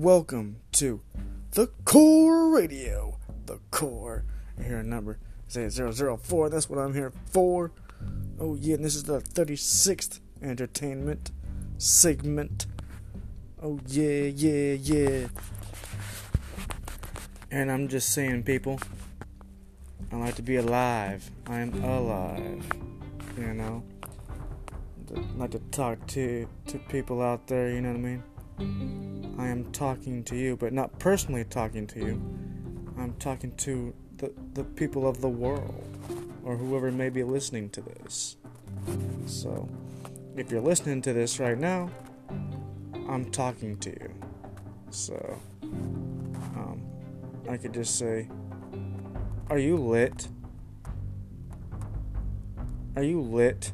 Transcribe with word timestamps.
welcome 0.00 0.56
to 0.72 1.02
the 1.50 1.66
Core 1.84 2.48
Radio. 2.48 3.18
The 3.44 3.60
Core. 3.70 4.24
I 4.58 4.62
hear 4.62 4.78
a 4.78 4.82
number. 4.82 5.18
Say 5.46 5.68
004. 5.68 6.48
That's 6.48 6.70
what 6.70 6.78
I'm 6.78 6.94
here 6.94 7.12
for. 7.26 7.70
Oh, 8.40 8.54
yeah, 8.54 8.76
and 8.76 8.84
this 8.84 8.94
is 8.94 9.04
the 9.04 9.20
36th 9.20 10.20
entertainment 10.40 11.32
segment. 11.76 12.64
Oh, 13.62 13.78
yeah, 13.88 14.22
yeah, 14.34 14.72
yeah. 14.72 15.26
And 17.50 17.70
I'm 17.70 17.86
just 17.86 18.08
saying, 18.14 18.44
people, 18.44 18.80
I 20.10 20.16
like 20.16 20.36
to 20.36 20.42
be 20.42 20.56
alive. 20.56 21.30
I 21.46 21.58
am 21.58 21.74
alive. 21.84 22.64
You 23.36 23.52
know? 23.52 23.82
I 25.14 25.20
like 25.36 25.50
to 25.50 25.58
talk 25.70 26.06
to, 26.06 26.48
to 26.68 26.78
people 26.78 27.20
out 27.20 27.46
there, 27.48 27.70
you 27.70 27.82
know 27.82 27.90
what 27.90 27.98
I 27.98 28.00
mean? 28.00 28.22
I 28.60 29.46
am 29.46 29.70
talking 29.72 30.22
to 30.24 30.36
you, 30.36 30.54
but 30.56 30.74
not 30.74 30.98
personally 30.98 31.44
talking 31.44 31.86
to 31.88 31.98
you. 31.98 32.22
I'm 32.98 33.14
talking 33.18 33.54
to 33.56 33.94
the, 34.18 34.32
the 34.52 34.64
people 34.64 35.08
of 35.08 35.22
the 35.22 35.28
world, 35.28 35.96
or 36.44 36.56
whoever 36.56 36.92
may 36.92 37.08
be 37.08 37.22
listening 37.22 37.70
to 37.70 37.80
this. 37.80 38.36
So, 39.24 39.66
if 40.36 40.50
you're 40.50 40.60
listening 40.60 41.00
to 41.02 41.14
this 41.14 41.40
right 41.40 41.58
now, 41.58 41.90
I'm 43.08 43.30
talking 43.30 43.78
to 43.78 43.90
you. 43.90 44.14
So, 44.90 45.38
um, 45.62 46.82
I 47.48 47.56
could 47.56 47.72
just 47.72 47.98
say, 47.98 48.28
Are 49.48 49.58
you 49.58 49.76
lit? 49.76 50.28
Are 52.94 53.02
you 53.02 53.22
lit? 53.22 53.72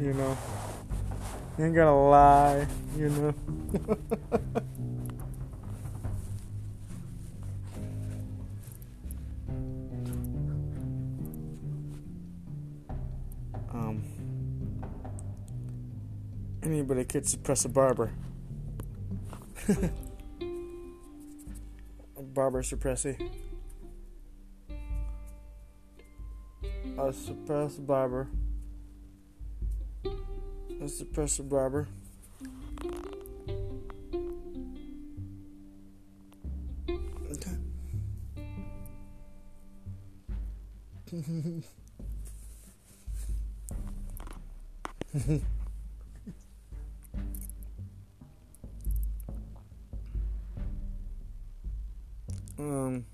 You 0.00 0.14
know? 0.14 0.36
You 1.58 1.64
ain't 1.64 1.74
gonna 1.74 2.08
lie, 2.08 2.68
you 2.96 3.08
know? 3.08 3.34
um, 13.72 14.04
anybody 16.62 17.04
could 17.04 17.26
suppress 17.26 17.64
a 17.64 17.68
barber. 17.68 18.12
a 19.68 19.90
barber 22.22 22.62
suppressy. 22.62 23.32
A 26.96 27.12
suppressed 27.12 27.84
barber. 27.84 28.28
A 30.80 30.84
suppressor 30.84 31.48
barber. 31.48 31.88
um, 52.58 53.04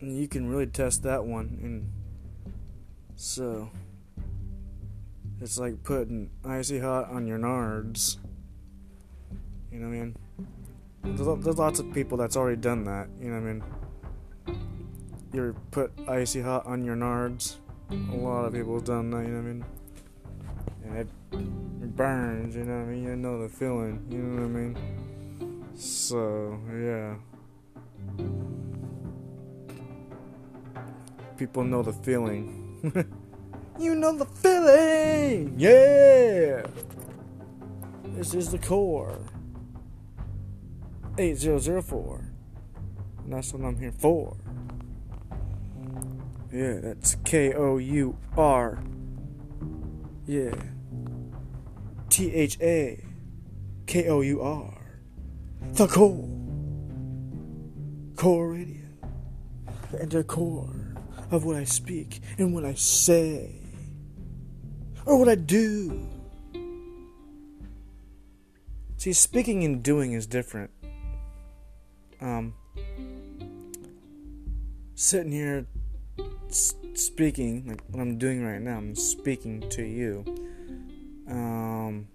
you 0.00 0.26
can 0.26 0.48
really 0.48 0.66
test 0.66 1.02
that 1.04 1.24
one, 1.24 1.58
and 1.62 1.92
so 3.14 3.70
it's 5.40 5.58
like 5.58 5.82
putting 5.82 6.30
icy 6.44 6.78
hot 6.78 7.08
on 7.10 7.26
your 7.26 7.38
nards. 7.38 8.18
You 9.72 9.78
know 9.78 9.88
what 9.88 9.94
I 9.94 10.00
mean? 10.00 10.16
There's, 11.02 11.44
there's 11.44 11.58
lots 11.58 11.80
of 11.80 11.92
people 11.94 12.18
that's 12.18 12.36
already 12.36 12.60
done 12.60 12.84
that. 12.84 13.08
You 13.18 13.30
know 13.30 13.40
what 13.40 13.48
I 13.48 13.52
mean? 13.52 13.64
You 15.32 15.56
put 15.70 15.92
icy 16.06 16.42
hot 16.42 16.66
on 16.66 16.84
your 16.84 16.96
nards. 16.96 17.56
A 17.90 17.94
lot 18.16 18.44
of 18.44 18.52
people 18.52 18.74
have 18.74 18.84
done 18.84 19.10
that. 19.10 19.22
You 19.22 19.28
know 19.28 19.36
what 19.36 19.48
I 19.48 19.52
mean? 19.52 19.64
And 20.84 20.98
it, 20.98 21.08
it 21.84 21.96
burns. 21.96 22.54
You 22.56 22.64
know 22.64 22.76
what 22.76 22.82
I 22.82 22.86
mean? 22.86 23.04
You 23.04 23.16
know 23.16 23.42
the 23.42 23.48
feeling. 23.48 24.04
You 24.10 24.18
know 24.18 24.42
what 24.42 24.48
I 24.48 24.60
mean? 24.60 24.76
So 25.74 26.60
yeah. 26.70 27.14
People 31.38 31.64
know 31.64 31.82
the 31.82 31.94
feeling. 31.94 33.06
you 33.80 33.94
know 33.94 34.16
the 34.16 34.26
feeling! 34.26 35.54
Yeah! 35.56 36.66
This 38.16 38.34
is 38.34 38.50
the 38.50 38.58
core. 38.58 39.18
8004. 41.18 42.32
And 43.24 43.32
that's 43.32 43.52
what 43.52 43.64
I'm 43.64 43.78
here 43.78 43.92
for. 43.92 44.36
Yeah, 46.52 46.80
that's 46.82 47.14
K 47.24 47.54
O 47.54 47.78
U 47.78 48.18
R. 48.36 48.82
Yeah. 50.26 50.54
T 52.08 52.32
H 52.34 52.58
A 52.60 53.04
K 53.86 54.08
O 54.08 54.20
U 54.20 54.42
R. 54.42 55.00
The 55.72 55.86
core. 55.86 56.28
Core 58.16 58.52
radio. 58.52 58.86
And 59.98 60.10
the 60.10 60.24
core 60.24 60.94
of 61.30 61.44
what 61.44 61.56
I 61.56 61.64
speak 61.64 62.20
and 62.38 62.52
what 62.52 62.64
I 62.64 62.74
say. 62.74 63.59
Or 65.10 65.18
what 65.18 65.28
I 65.28 65.34
do. 65.34 66.06
See, 68.96 69.12
speaking 69.12 69.64
and 69.64 69.82
doing 69.82 70.12
is 70.12 70.24
different. 70.24 70.70
Um, 72.20 72.54
sitting 74.94 75.32
here 75.32 75.66
s- 76.48 76.76
speaking, 76.94 77.66
like 77.66 77.80
what 77.88 78.00
I'm 78.00 78.18
doing 78.18 78.46
right 78.46 78.62
now, 78.62 78.76
I'm 78.76 78.94
speaking 78.94 79.68
to 79.70 79.82
you. 79.82 80.24
Um, 81.26 82.06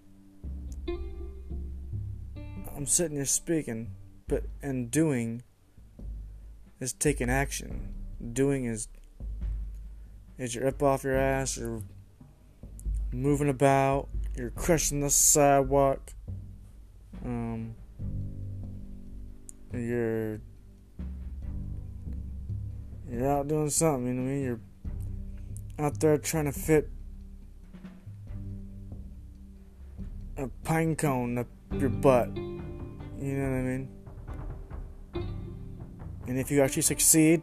I'm 2.74 2.86
sitting 2.86 3.18
here 3.18 3.26
speaking, 3.26 3.90
but 4.26 4.44
and 4.62 4.90
doing 4.90 5.42
is 6.80 6.94
taking 6.94 7.28
action. 7.28 7.92
Doing 8.32 8.64
is 8.64 8.88
is 10.38 10.54
you're 10.54 10.68
up 10.68 10.82
off 10.82 11.04
your 11.04 11.18
ass, 11.18 11.58
you're 11.58 11.82
moving 13.12 13.48
about, 13.48 14.08
you're 14.36 14.50
crushing 14.50 15.00
the 15.00 15.10
sidewalk. 15.10 16.12
Um, 17.24 17.74
you're 19.72 20.40
you're 23.10 23.28
out 23.28 23.48
doing 23.48 23.70
something, 23.70 24.06
you 24.06 24.14
know 24.14 24.22
what 24.22 24.28
I 24.28 24.32
mean? 24.32 24.44
You're 24.44 24.60
out 25.78 26.00
there 26.00 26.18
trying 26.18 26.46
to 26.46 26.52
fit 26.52 26.88
a 30.36 30.48
pine 30.64 30.96
cone 30.96 31.38
up 31.38 31.46
your 31.78 31.88
butt. 31.88 32.36
You 32.36 33.32
know 33.34 33.50
what 33.50 33.56
I 33.56 33.62
mean? 33.62 33.88
And 36.26 36.38
if 36.38 36.50
you 36.50 36.62
actually 36.62 36.82
succeed, 36.82 37.42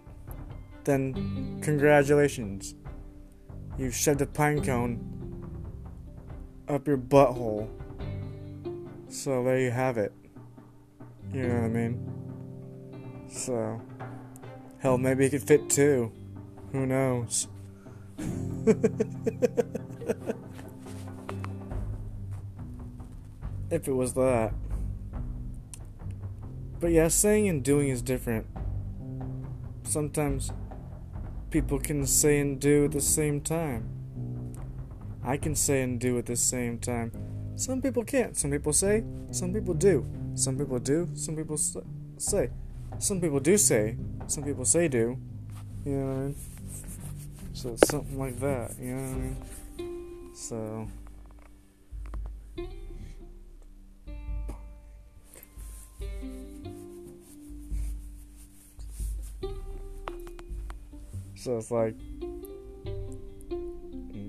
then 0.83 1.59
congratulations. 1.61 2.75
You've 3.77 3.95
shoved 3.95 4.21
a 4.21 4.25
pine 4.25 4.63
cone 4.63 5.12
up 6.67 6.87
your 6.87 6.97
butthole. 6.97 7.67
So 9.07 9.43
there 9.43 9.59
you 9.59 9.71
have 9.71 9.97
it. 9.97 10.13
You 11.33 11.47
know 11.47 11.55
what 11.55 11.63
I 11.63 11.67
mean? 11.67 12.09
So, 13.29 13.81
hell, 14.79 14.97
maybe 14.97 15.25
it 15.25 15.31
could 15.31 15.43
fit 15.43 15.69
two. 15.69 16.11
Who 16.71 16.85
knows? 16.85 17.47
if 23.69 23.87
it 23.87 23.93
was 23.93 24.13
that. 24.13 24.53
But 26.79 26.91
yeah, 26.91 27.07
saying 27.07 27.47
and 27.47 27.63
doing 27.63 27.89
is 27.89 28.01
different. 28.01 28.45
Sometimes 29.83 30.51
people 31.49 31.79
can 31.79 32.05
say 32.05 32.39
and 32.39 32.59
do 32.59 32.85
at 32.85 32.91
the 32.91 33.01
same 33.01 33.41
time. 33.41 33.92
I 35.25 35.37
can 35.37 35.55
say 35.55 35.81
and 35.81 35.99
do 35.99 36.17
at 36.17 36.25
the 36.25 36.35
same 36.35 36.79
time. 36.79 37.11
Some 37.55 37.81
people 37.81 38.03
can't. 38.03 38.35
Some 38.35 38.51
people 38.51 38.73
say, 38.73 39.03
some 39.31 39.53
people 39.53 39.73
do. 39.73 40.05
Some 40.35 40.57
people 40.57 40.79
do, 40.79 41.09
some 41.15 41.35
people 41.35 41.57
say. 42.17 42.49
Some 42.99 43.21
people 43.21 43.39
do 43.39 43.57
say, 43.57 43.95
some 44.27 44.43
people 44.43 44.65
say 44.65 44.87
do. 44.87 45.17
You 45.85 45.91
know 45.91 46.05
what 46.05 46.13
I 46.13 46.19
mean? 46.19 46.35
So 47.53 47.69
it's 47.69 47.87
something 47.89 48.19
like 48.19 48.39
that, 48.39 48.75
you 48.79 48.95
know 48.95 49.01
what 49.01 49.09
I 49.09 49.83
mean? 49.83 50.31
So. 50.33 50.87
So 61.35 61.57
it's 61.57 61.71
like 61.71 61.95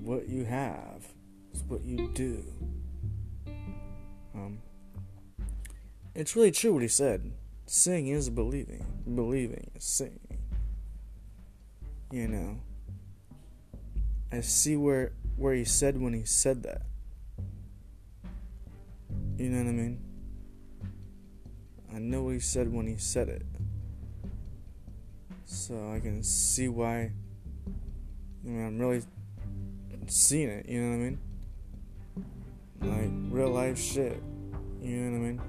what 0.05 0.29
you 0.29 0.45
have 0.45 1.07
is 1.51 1.63
what 1.63 1.83
you 1.83 2.07
do. 2.13 2.43
Um, 4.35 4.59
it's 6.13 6.35
really 6.35 6.51
true 6.51 6.73
what 6.73 6.83
he 6.83 6.87
said. 6.87 7.31
Seeing 7.65 8.07
is 8.09 8.29
believing. 8.29 8.85
Believing 9.15 9.71
is 9.75 9.83
seeing. 9.83 10.19
You 12.11 12.27
know. 12.27 12.59
I 14.31 14.41
see 14.41 14.75
where 14.75 15.13
where 15.37 15.55
he 15.55 15.65
said 15.65 15.99
when 15.99 16.13
he 16.13 16.23
said 16.23 16.61
that. 16.63 16.83
You 19.37 19.49
know 19.49 19.63
what 19.63 19.69
I 19.69 19.73
mean? 19.73 19.99
I 21.93 21.99
know 21.99 22.23
what 22.23 22.33
he 22.33 22.39
said 22.39 22.71
when 22.71 22.85
he 22.85 22.97
said 22.97 23.27
it. 23.27 23.45
So 25.45 25.91
I 25.91 25.99
can 25.99 26.21
see 26.21 26.67
why 26.67 27.11
I 28.45 28.47
mean, 28.47 28.67
I'm 28.67 28.77
really 28.77 29.01
seeing 30.07 30.49
it, 30.49 30.67
you 30.67 30.81
know 30.81 30.89
what 30.89 30.95
I 30.95 31.09
mean? 31.09 31.19
Like 32.81 33.33
real 33.33 33.49
life 33.49 33.79
shit. 33.79 34.21
You 34.81 34.97
know 34.97 35.19
what 35.19 35.25
I 35.25 35.29
mean? 35.29 35.41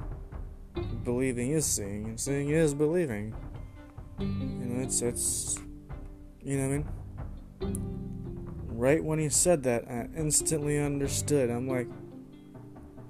believing 1.04 1.52
is 1.52 1.64
seeing, 1.64 2.06
and 2.06 2.20
seeing 2.20 2.48
is 2.50 2.74
believing. 2.74 3.34
You 4.18 4.26
know, 4.26 4.82
it's 4.82 5.02
it's 5.02 5.58
you 6.42 6.58
know 6.58 6.68
what 6.68 6.74
I 7.62 7.68
mean? 7.68 7.82
Right 8.68 9.02
when 9.02 9.18
he 9.18 9.28
said 9.28 9.62
that, 9.64 9.84
I 9.88 10.08
instantly 10.16 10.78
understood. 10.78 11.50
I'm 11.50 11.68
like, 11.68 11.88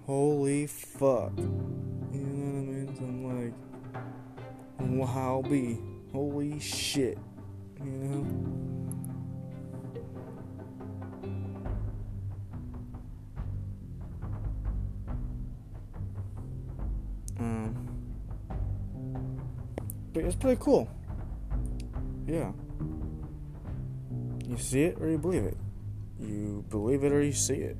holy 0.04 0.66
fuck. 0.66 1.32
You 1.36 2.20
know 2.22 2.52
what 2.52 2.58
I 2.58 2.72
mean? 2.72 2.96
So 2.96 3.04
I'm 3.04 3.42
like, 3.42 5.14
wow, 5.14 5.42
be 5.48 5.78
holy 6.12 6.60
shit. 6.60 7.18
You 7.80 7.90
know? 7.90 8.55
It's 20.36 20.42
pretty 20.42 20.60
cool. 20.62 20.86
Yeah. 22.26 22.52
You 24.46 24.58
see 24.58 24.82
it 24.82 24.98
or 25.00 25.08
you 25.08 25.16
believe 25.16 25.44
it. 25.44 25.56
You 26.20 26.62
believe 26.68 27.04
it 27.04 27.12
or 27.12 27.22
you 27.22 27.32
see 27.32 27.54
it. 27.54 27.78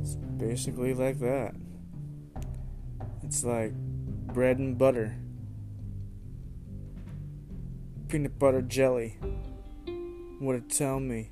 It's 0.00 0.16
basically 0.16 0.92
like 0.92 1.20
that. 1.20 1.54
It's 3.22 3.44
like 3.44 3.72
bread 3.74 4.58
and 4.58 4.76
butter, 4.76 5.16
peanut 8.08 8.36
butter 8.36 8.62
jelly. 8.62 9.18
What 10.40 10.56
it 10.56 10.68
tell 10.68 10.98
me? 10.98 11.30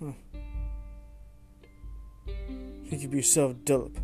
Huh. 0.00 0.12
You 2.90 2.98
could 2.98 3.10
be 3.10 3.22
self-developed 3.22 4.00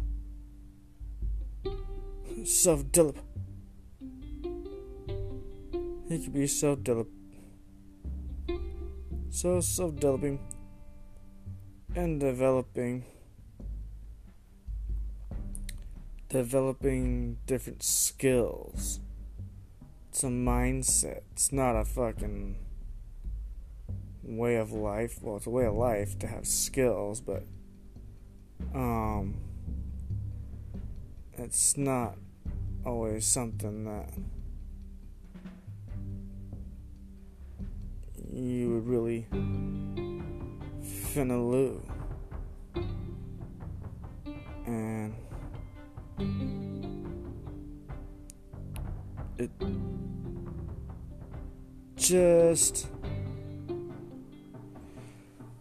self 2.45 2.91
develop. 2.93 3.17
He 6.09 6.23
could 6.23 6.35
be 6.35 6.47
self 6.47 6.83
develop. 6.83 7.09
So 9.31 9.61
self 9.61 9.95
developing 9.95 10.39
and 11.97 12.21
developing. 12.21 13.05
Developing 16.29 17.39
different 17.47 17.83
skills. 17.83 19.01
It's 20.11 20.25
a 20.25 20.29
mindset. 20.29 21.23
It's 21.33 21.53
not 21.53 21.77
a 21.77 21.85
fucking 21.85 22.57
way 24.23 24.57
of 24.57 24.73
life. 24.73 25.19
Well, 25.23 25.37
it's 25.37 25.47
a 25.47 25.51
way 25.51 25.67
of 25.67 25.75
life 25.75 26.19
to 26.19 26.27
have 26.27 26.47
skills, 26.47 27.21
but 27.21 27.45
um 28.75 29.37
it's 31.37 31.77
not 31.77 32.17
always 32.85 33.27
something 33.27 33.85
that 33.85 34.13
you 38.31 38.75
would 38.75 38.87
really 38.87 39.27
finna 40.83 41.51
lose. 41.51 41.81
And 44.67 45.15
it 49.39 49.51
just 51.97 52.89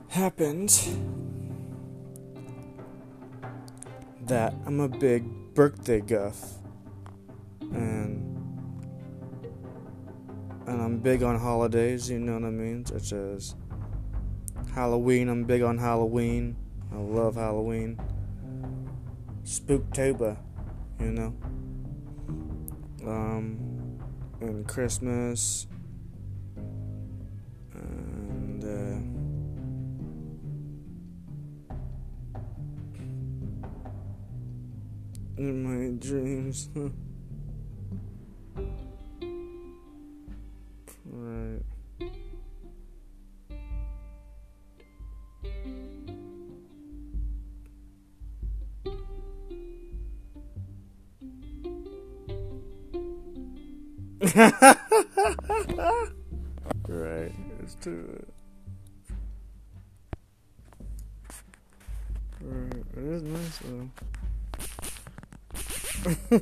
happened 0.10 0.78
that 4.26 4.54
I'm 4.66 4.80
a 4.80 4.88
big 4.88 5.54
birthday 5.54 6.02
guff 6.02 6.63
big 11.04 11.22
on 11.22 11.38
holidays, 11.38 12.10
you 12.10 12.18
know 12.18 12.36
what 12.36 12.46
I 12.46 12.50
mean, 12.50 12.86
such 12.86 13.12
as 13.12 13.56
Halloween. 14.74 15.28
I'm 15.28 15.44
big 15.44 15.62
on 15.62 15.78
Halloween. 15.78 16.56
I 16.94 16.96
love 16.96 17.36
Halloween. 17.36 18.00
Spooktober, 19.44 20.38
you 21.02 21.12
know. 21.12 21.36
Um, 23.06 24.00
and 24.40 24.66
Christmas, 24.66 25.68
and 27.74 28.64
uh, 28.64 29.02
in 35.38 35.64
my 35.64 36.00
dreams. 36.00 36.70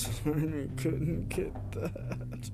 Sorry, 0.00 0.70
couldn't 0.78 1.28
get 1.28 1.72
that. 1.72 2.50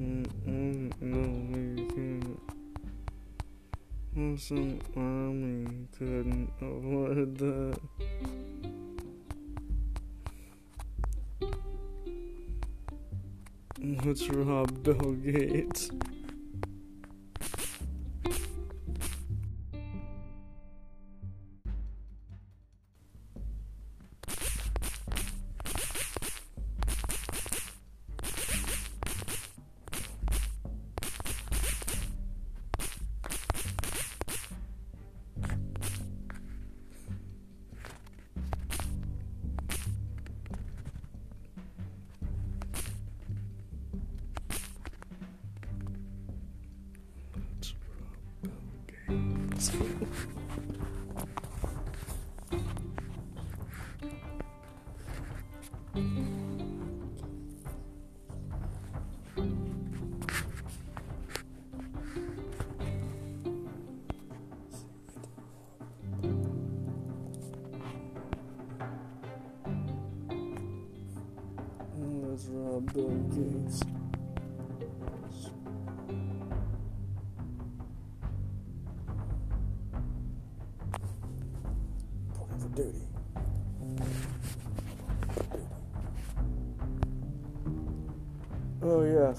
Mm-mm, 0.00 0.92
no, 1.00 1.22
we 1.50 1.86
can't. 1.88 2.40
Some 4.38 4.78
army 4.96 5.88
couldn't 5.98 6.50
avoid 6.60 7.36
that. 7.38 7.80
Let's 14.04 14.28
rob 14.30 14.82
Bill 14.84 15.12
Gates. 15.14 15.90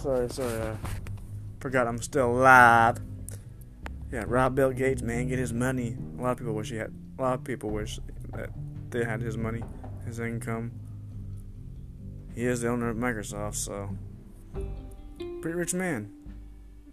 Sorry, 0.07 0.29
sorry. 0.29 0.61
I 0.61 0.77
forgot 1.59 1.85
I'm 1.85 2.01
still 2.01 2.31
alive. 2.31 2.97
Yeah, 4.11 4.23
rob 4.25 4.55
Bill 4.55 4.71
Gates, 4.71 5.01
man, 5.01 5.27
get 5.27 5.37
his 5.37 5.51
money. 5.51 5.97
A 6.17 6.21
lot 6.21 6.31
of 6.31 6.37
people 6.37 6.53
wish 6.53 6.69
he 6.69 6.77
had. 6.77 6.93
A 7.19 7.21
lot 7.21 7.33
of 7.33 7.43
people 7.43 7.71
wish 7.71 7.99
that 8.33 8.49
they 8.89 9.03
had 9.03 9.21
his 9.21 9.35
money, 9.37 9.63
his 10.05 10.19
income. 10.19 10.71
He 12.33 12.45
is 12.45 12.61
the 12.61 12.69
owner 12.69 12.89
of 12.89 12.95
Microsoft, 12.95 13.55
so 13.55 13.89
pretty 15.41 15.57
rich 15.57 15.73
man. 15.73 16.09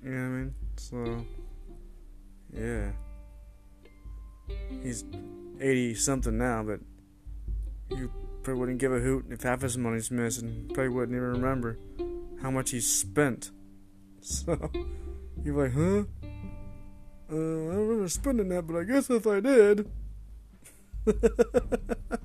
You 0.03 0.11
know 0.11 0.17
what 0.17 0.27
I 0.27 0.31
mean? 0.31 0.55
So 0.77 1.25
yeah, 2.53 2.91
he's 4.83 5.05
eighty 5.61 5.95
something 5.95 6.37
now, 6.37 6.65
but 6.65 6.81
you 7.97 8.11
probably 8.43 8.59
wouldn't 8.59 8.79
give 8.79 8.93
a 8.93 8.99
hoot 8.99 9.27
if 9.31 9.45
half 9.45 9.61
his 9.61 9.79
money's 9.79 10.11
missing. 10.11 10.69
Probably 10.75 10.89
wouldn't 10.89 11.15
even 11.15 11.31
remember 11.31 11.79
how 12.45 12.51
much 12.51 12.73
he 12.73 12.81
spent. 12.81 13.51
So 14.21 14.71
you're 15.43 15.65
like, 15.65 15.73
huh? 15.73 16.05
Uh, 17.31 17.33
I 17.33 17.73
don't 17.73 17.89
remember 17.89 18.09
spending 18.09 18.51
that, 18.51 18.67
but 18.67 18.77
I 18.77 18.85
guess 18.85 19.09
if 19.09 19.27
I 19.27 19.41
did. 19.41 19.91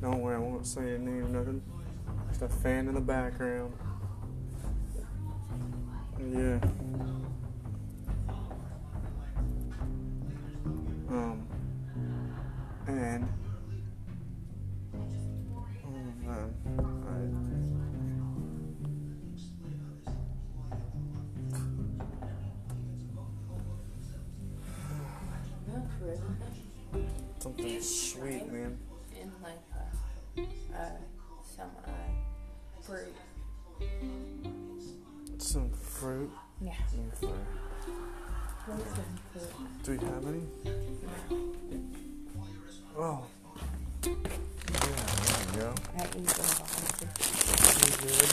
Don't 0.00 0.20
worry, 0.20 0.36
I 0.36 0.38
won't 0.38 0.66
say 0.66 0.88
your 0.88 0.98
name, 0.98 1.24
or 1.24 1.28
nothing. 1.28 1.62
Just 2.28 2.42
a 2.42 2.48
fan 2.48 2.88
in 2.88 2.94
the 2.94 3.00
background. 3.00 3.72
Yeah. 6.18 6.58
Um. 11.08 11.46
And. 12.86 13.28
Oh 14.96 15.98
man. 16.26 16.54
I, 26.94 26.98
something 27.38 27.80
sweet, 27.80 28.52
man. 28.52 28.78
In 29.24 29.32
like 29.42 29.64
uh, 30.76 30.96
some 31.42 31.72
uh, 31.86 31.90
fruit. 32.82 33.16
Some 35.38 35.70
fruit. 35.70 36.30
Yeah. 36.60 36.74
Okay. 37.22 37.32
Fruit. 38.66 39.52
Do 39.82 39.88
we 39.92 39.98
have 39.98 40.26
any? 40.26 40.44
Oh. 42.98 43.24
Yeah, 44.04 44.12
there 44.12 45.40
we 45.40 45.56
go. 45.58 45.72
I 45.96 46.04
eat 46.04 46.28
them 46.28 46.50
all. 46.60 46.68
You 47.80 47.90
good? 48.04 48.30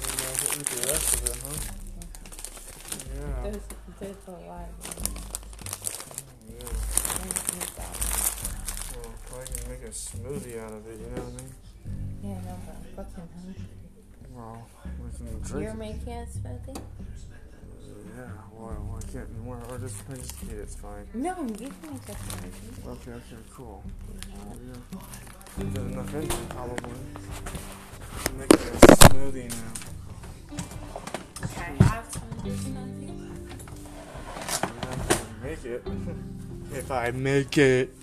And 0.00 0.14
now 0.16 0.32
hit 0.40 0.52
with 0.56 0.68
the 0.72 0.78
rest 0.88 1.08
of 1.12 1.20
it, 1.28 1.36
huh? 1.44 1.58
Yeah. 3.14 3.42
There's, 3.42 3.66
there's 4.00 4.24
a 4.26 4.30
lot 4.48 4.68
of 4.68 4.74
them. 5.04 5.12
Yeah. 6.48 6.70
I 8.92 8.96
don't 8.96 9.04
eat 9.04 9.22
that. 9.22 9.32
Well, 9.32 9.42
if 9.42 9.48
I 9.50 9.60
can 9.60 9.70
make 9.70 9.82
a 9.82 9.90
smoothie 9.90 10.56
out 10.62 10.72
of 10.72 10.86
it, 10.86 10.98
you 11.00 11.06
know 11.06 11.22
what 11.22 11.32
I 11.32 11.42
mean? 11.42 11.52
Yeah, 12.22 12.38
no, 12.44 12.54
but 12.66 12.76
I'm 12.76 12.84
fucking 12.96 13.28
hungry. 13.34 13.66
Well, 14.30 14.68
we 15.02 15.10
can 15.16 15.26
drink 15.42 15.62
You're 15.62 15.70
it. 15.72 15.76
making 15.76 16.12
a 16.12 16.26
smoothie? 16.26 16.80
Yeah, 18.14 18.28
well, 18.52 18.76
why 18.88 19.00
can't 19.12 19.28
or, 19.46 19.56
or 19.70 19.78
just, 19.78 19.96
I 20.10 20.14
just 20.16 20.34
eat 20.44 20.50
it, 20.52 20.58
it's 20.60 20.74
fine. 20.76 21.06
No, 21.14 21.30
you 21.42 21.54
can 21.54 21.90
make 21.90 22.08
a 22.08 22.12
smoothie. 22.12 22.86
Okay, 22.88 23.12
okay, 23.12 23.42
cool. 23.52 23.82
Yeah. 24.28 25.00
There's 25.58 25.76
enough 25.76 26.14
in 26.14 26.20
here, 26.22 26.30
probably. 26.48 26.90
I'm 28.26 28.38
making 28.38 28.58
a 28.58 28.70
smoothie 28.76 29.48
now. 29.50 29.72
Can 31.54 31.76
I 31.80 31.84
have 31.84 32.06
some 32.10 32.22
smoothie? 32.42 33.12
Yeah, 34.72 34.92
if 35.02 35.20
I 35.40 35.44
make 35.44 35.64
it. 35.64 35.82
if 36.72 36.90
I 36.90 37.10
make 37.10 37.58
it. 37.58 38.01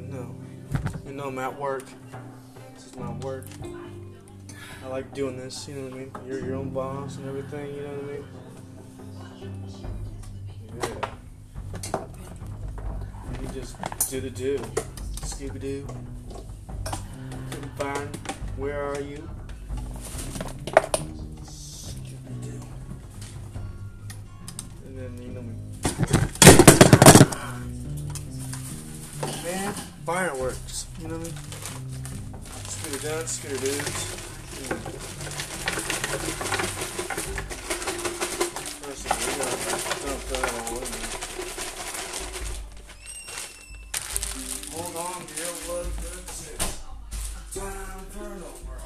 you 0.00 0.06
know. 0.12 0.34
You 1.06 1.12
know 1.12 1.28
I'm 1.28 1.38
at 1.38 1.58
work. 1.58 1.84
This 2.74 2.86
is 2.86 2.96
my 2.96 3.10
work. 3.18 3.46
I 4.84 4.88
like 4.88 5.14
doing 5.14 5.36
this, 5.36 5.66
you 5.68 5.74
know 5.74 5.84
what 5.84 5.94
I 5.94 5.96
mean? 5.98 6.10
You're 6.26 6.44
your 6.44 6.56
own 6.56 6.70
boss 6.70 7.16
and 7.16 7.28
everything, 7.28 7.74
you 7.74 7.82
know 7.82 7.88
what 7.88 8.04
I 8.04 8.12
mean? 8.12 8.24
Yeah. 10.82 11.10
You 13.42 13.48
just 13.60 13.76
do 14.10 14.20
the 14.20 14.30
do. 14.30 14.58
Scooby 15.22 15.60
Doo. 15.60 15.86
Couldn't 17.50 17.76
find. 17.78 18.16
Where 18.56 18.84
are 18.84 19.00
you? 19.00 19.28
Scooby 21.42 22.42
Doo. 22.42 22.60
And 24.86 24.98
then, 24.98 25.22
you 25.22 25.28
know, 25.30 26.25
fireworks. 30.06 30.86
You 31.02 31.08
know 31.08 31.18
what 31.18 31.26
I 31.26 31.30
mean? 31.30 31.34
Scooter 32.68 33.02
guns, 33.08 33.30
scooter 33.32 33.58
dudes. 33.58 34.14
In. 34.56 34.76
Hold 44.70 44.94
on 44.96 45.26
your 45.34 45.54
blood 45.66 45.90
good 46.00 46.26
six. 46.30 46.60
Time 47.52 48.06
for 48.10 48.85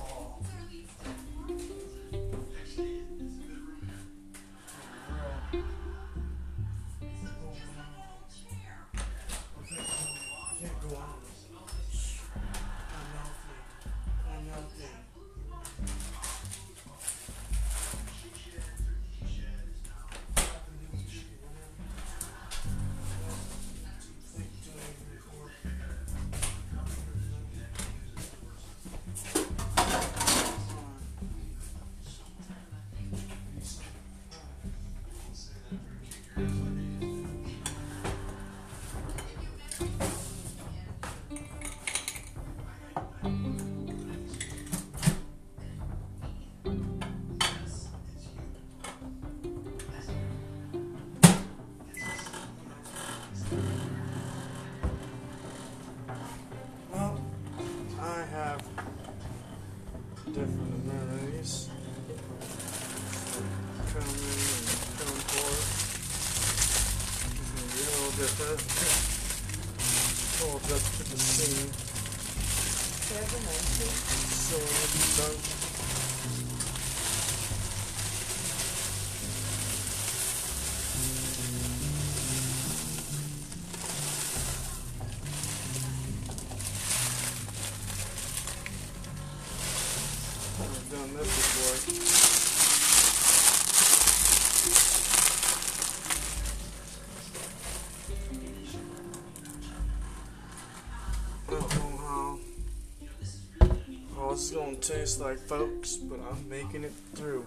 gonna 104.70 104.76
taste 104.76 105.20
like, 105.20 105.38
folks, 105.38 105.96
but 105.96 106.20
I'm 106.30 106.48
making 106.48 106.84
it 106.84 106.92
through. 107.14 107.46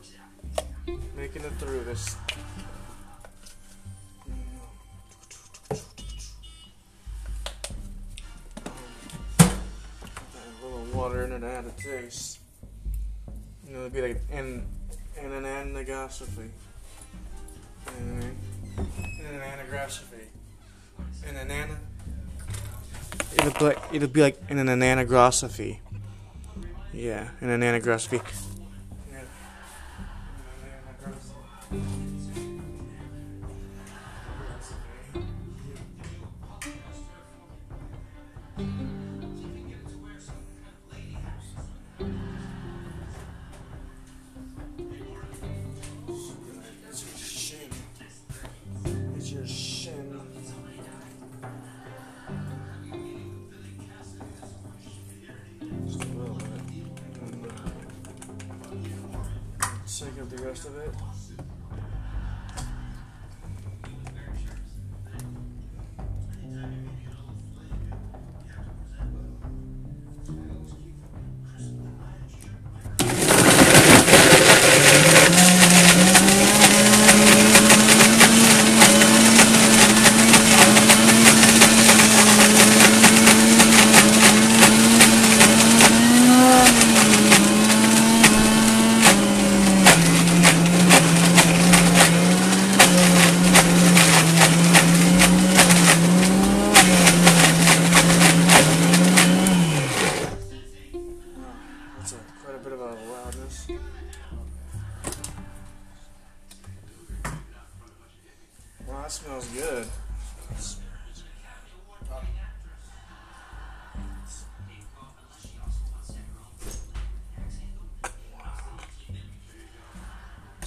Making 1.15 1.43
it 1.43 1.53
through 1.53 1.83
this. 1.85 2.15
Um, 5.75 5.81
put 9.37 9.51
a 10.61 10.65
little 10.65 10.85
water 10.93 11.23
in 11.23 11.31
it 11.31 11.39
to 11.39 11.47
add 11.47 11.65
a 11.65 11.81
taste. 11.81 12.42
Know, 13.73 13.79
it'll 13.79 13.89
be 13.89 14.01
like 14.01 14.21
an 14.31 14.67
an 15.19 15.31
an 15.31 15.45
anagostrophe. 15.45 16.43
You 16.43 18.05
know 18.05 18.13
what 18.13 18.23
I 18.23 18.27
mean? 18.27 18.37
An. 19.25 20.29
An 21.27 21.35
anana. 21.47 21.77
It'll 23.33 23.51
be 23.51 23.65
like, 23.65 23.79
it'll 23.91 24.09
be 24.09 24.21
like 24.21 24.37
in 24.47 24.59
an 24.59 24.67
ananography. 24.67 25.79
Yeah, 26.93 27.29
in 27.41 27.49
an 27.49 27.61
ananography. 27.61 28.21
Yeah. 29.11 29.23
It's 31.71 32.02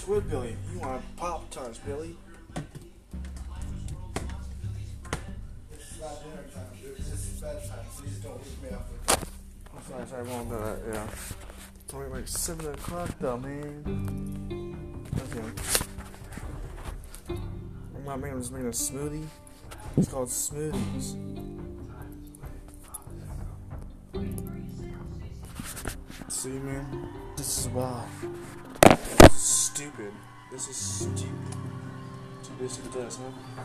It's 0.07 0.13
wood, 0.13 0.31
Billy. 0.31 0.57
You 0.73 0.79
want 0.79 1.03
Pop 1.17 1.51
Tarts, 1.51 1.79
Billy? 1.79 2.17
It's 5.73 6.01
not 6.01 6.23
dinner 6.23 6.45
time, 6.55 6.63
dude. 6.81 6.97
Is 6.97 7.41
bedtime. 7.43 7.85
Please 7.97 8.19
don't 8.19 8.39
wake 8.39 8.63
me 8.63 8.69
up 8.69 8.89
with. 8.89 9.27
I'm 9.75 9.83
sorry, 9.83 10.07
sorry, 10.07 10.29
I 10.29 10.33
won't 10.33 10.49
do 10.49 10.55
that, 10.59 10.79
yeah. 10.93 11.09
It's 11.85 11.93
only 11.93 12.09
like 12.09 12.29
7 12.29 12.67
o'clock 12.73 13.11
though, 13.19 13.37
man. 13.37 15.07
Okay. 15.19 15.51
My 18.05 18.15
man 18.15 18.37
was 18.37 18.53
making 18.53 18.69
a 18.69 18.71
smoothie. 18.71 19.27
It's 19.97 20.09
called 20.09 20.29
smoothies. 20.29 21.17
See, 26.29 26.51
man? 26.51 27.09
This 27.37 27.59
is 27.59 27.69
wild. 27.71 28.07
Stupid. 29.77 30.13
This 30.51 30.69
is 30.69 30.77
stupid. 30.77 31.29
Too 32.43 32.53
busy 32.59 32.81
for 32.81 32.99
this, 32.99 33.19
huh? 33.19 33.63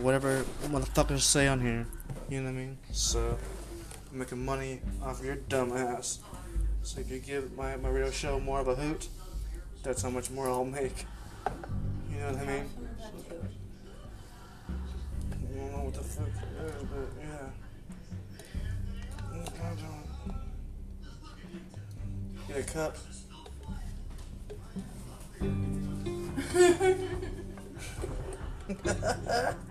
Whatever 0.00 0.44
motherfuckers 0.64 1.20
say 1.20 1.46
on 1.46 1.60
here. 1.60 1.86
You 2.28 2.40
know 2.40 2.50
what 2.50 2.56
I 2.56 2.60
mean? 2.60 2.78
So, 2.92 3.38
I'm 4.10 4.18
making 4.18 4.44
money 4.44 4.80
off 5.02 5.22
your 5.22 5.36
dumb 5.36 5.76
ass. 5.76 6.20
So 6.82 7.00
if 7.00 7.10
you 7.10 7.18
give 7.18 7.56
my, 7.56 7.76
my 7.76 7.88
radio 7.90 8.10
show 8.10 8.40
more 8.40 8.60
of 8.60 8.68
a 8.68 8.74
hoot, 8.74 9.08
that's 9.82 10.02
how 10.02 10.10
much 10.10 10.30
more 10.30 10.48
I'll 10.48 10.64
make. 10.64 11.04
You 12.10 12.18
know 12.20 12.32
what 12.32 12.40
I 12.40 12.46
mean? 12.46 12.70
I 15.32 15.58
don't 15.58 15.72
know 15.72 15.84
what 15.84 15.94
the 15.94 16.00
fuck 16.00 16.28
is, 16.28 16.34
but 16.90 17.08
yeah. 17.20 17.50
Get 22.48 22.58
a 22.58 22.72
cup. 22.72 22.96
Here 25.40 25.48
you 29.58 29.69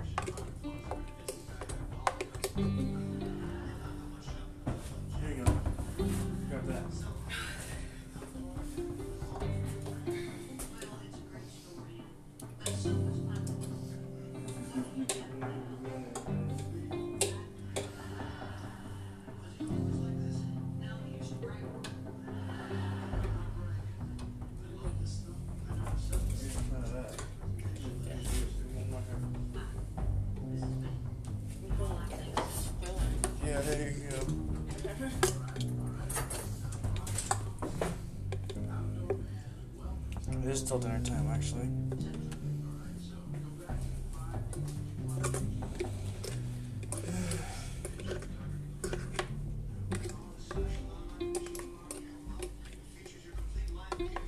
still 40.70 40.78
dinner 40.78 41.02
time, 41.04 41.28
actually. 41.32 41.68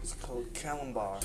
It's 0.02 0.14
called 0.14 0.52
Calambar. 0.54 1.24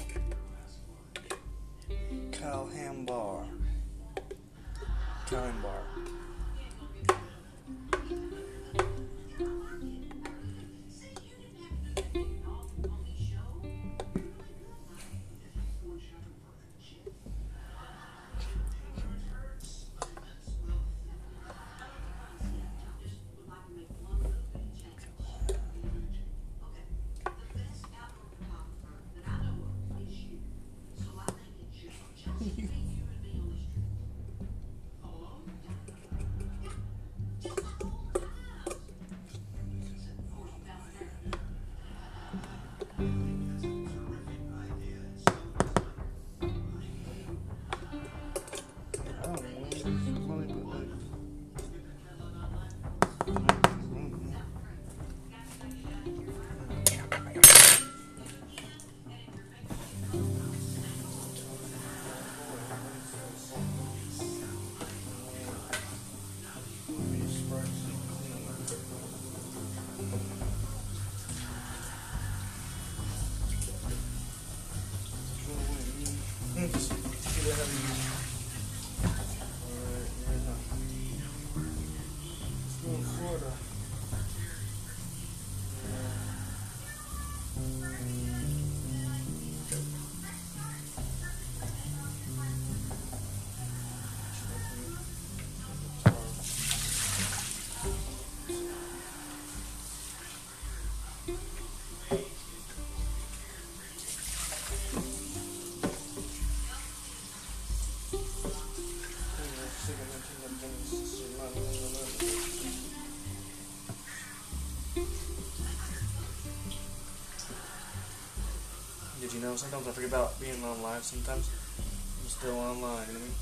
You 119.36 119.42
know 119.42 119.54
sometimes 119.54 119.86
I 119.86 119.92
forget 119.92 120.08
about 120.08 120.40
being 120.40 120.64
on 120.64 120.80
live 120.80 121.04
sometimes? 121.04 121.52
I'm 121.76 122.28
still 122.28 122.56
online, 122.56 123.04
you 123.12 123.20
know 123.20 123.20
what 123.20 123.28
I 123.28 123.28
mean? 123.28 123.36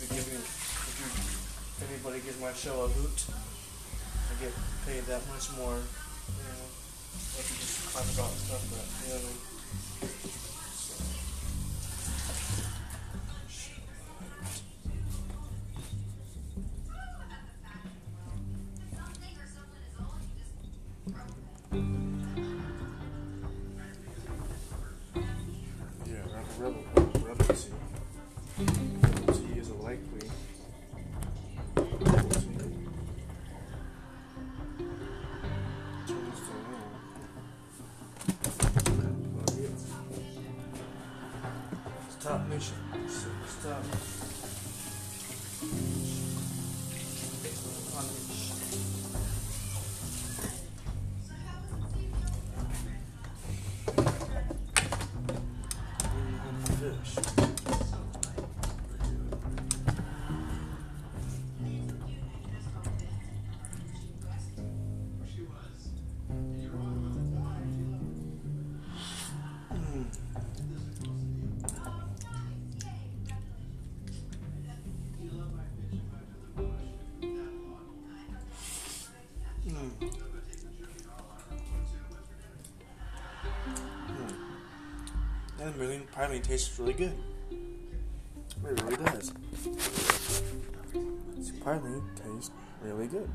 If, 0.00 0.08
you 0.08 0.40
if, 0.40 1.84
anybody 1.84 2.24
gives 2.24 2.40
my 2.40 2.52
show 2.56 2.80
a 2.80 2.88
hoot, 2.88 3.18
I 3.28 4.32
get 4.40 4.56
paid 4.88 5.04
that 5.04 5.20
much 5.28 5.52
more, 5.60 5.76
you 5.76 6.44
know, 6.48 6.64
if 7.36 7.44
you 7.44 7.60
just 7.60 7.92
talk 7.92 8.08
about 8.08 8.32
stuff 8.40 8.64
that, 8.72 8.88
you 9.04 9.12
know 9.12 9.20
what 9.20 9.28
I 9.28 9.36
mean? 9.36 9.57
That 85.68 85.76
million 85.76 86.04
probably 86.10 86.40
tastes 86.40 86.78
really 86.78 86.94
good. 86.94 87.12
It 87.50 87.58
really 88.64 88.96
does. 89.04 89.34
Surprisingly, 91.42 92.00
tastes 92.16 92.50
really 92.80 93.06
good. 93.06 93.28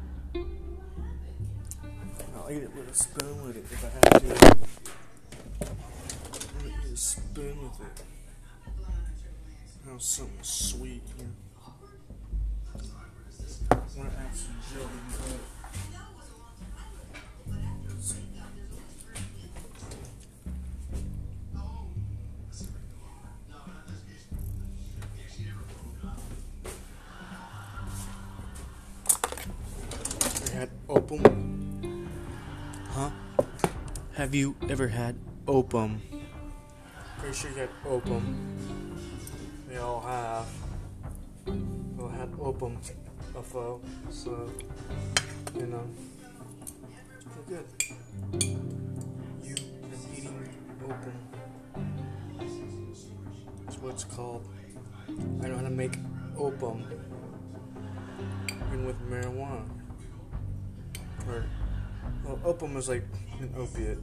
I'll 2.35 2.49
eat 2.49 2.63
it 2.63 2.75
with 2.75 2.89
a 2.89 2.95
spoon 2.95 3.45
with 3.45 3.57
it 3.57 3.65
if 3.71 3.85
I 3.85 3.89
have 3.93 4.19
to. 4.19 4.27
Gonna 6.57 6.75
eat 6.87 6.91
a 6.91 6.97
spoon 6.97 7.61
with 7.61 7.79
it. 7.81 8.03
Have 9.87 10.01
something 10.01 10.41
sweet 10.41 11.03
here. 11.15 11.27
Have 34.73 34.79
you 34.79 34.86
ever 34.88 34.95
had 34.95 35.15
opum? 35.47 36.01
Pretty 37.19 37.36
sure 37.36 37.51
you 37.51 37.57
had 37.57 37.69
opum. 37.86 38.57
We 39.69 39.77
all 39.77 40.01
have. 40.01 40.47
We 41.45 42.01
all 42.03 42.09
had 42.09 42.33
opum 42.41 42.79
before, 43.33 43.79
so 44.09 44.49
you 45.55 45.67
know. 45.67 45.88
It's 47.19 47.38
good. 47.47 47.65
You 49.43 49.53
been 49.53 50.01
eating 50.17 50.49
opum. 50.83 51.13
That's 53.67 53.77
what 53.77 53.93
it's 53.93 54.05
called. 54.05 54.47
I 55.07 55.49
know 55.49 55.57
how 55.57 55.62
to 55.62 55.69
make 55.69 55.99
opum. 56.36 56.83
Even 58.69 58.88
with 58.88 58.99
marijuana. 59.07 59.69
Or, 61.27 61.45
well, 62.25 62.39
opium 62.43 62.75
is 62.77 62.89
like 62.89 63.05
an 63.39 63.53
opiate. 63.55 63.99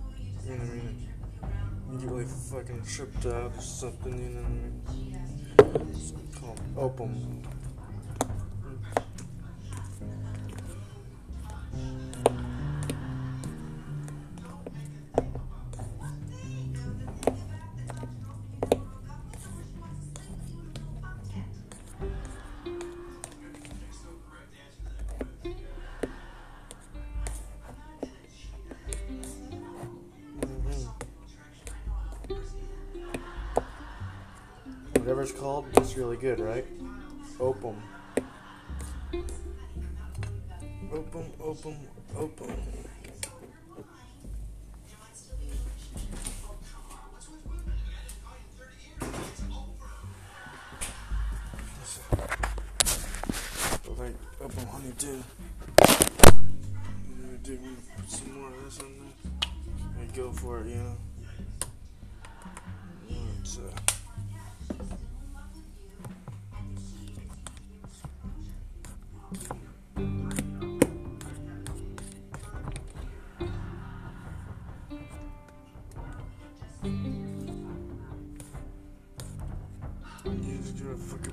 You 0.51 0.57
know 0.57 0.65
what 0.65 0.73
I 0.73 0.75
mean? 0.75 2.01
You 2.01 2.09
really 2.09 2.25
fucking 2.25 2.83
tripped 2.83 3.25
out 3.27 3.53
or 3.57 3.61
something, 3.61 4.19
you 4.19 4.31
know 4.31 4.43
what 4.43 5.71
I 5.71 5.85
mean? 5.85 5.95
It's 5.95 6.13
called 6.41 6.61
opium. 6.77 7.43
Good, 36.21 36.39
right? 36.39 36.67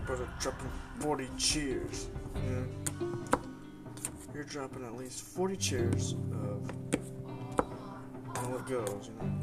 Brother 0.08 0.28
dropping 0.40 0.72
40 1.02 1.28
cheers. 1.38 2.08
Yeah. 2.34 2.64
You're 4.34 4.46
dropping 4.46 4.86
at 4.86 4.96
least 4.96 5.22
40 5.22 5.58
cheers 5.58 6.14
of 6.14 6.72
all 8.38 8.56
it 8.56 8.66
goes, 8.68 9.10
you 9.10 9.14
know. 9.20 9.40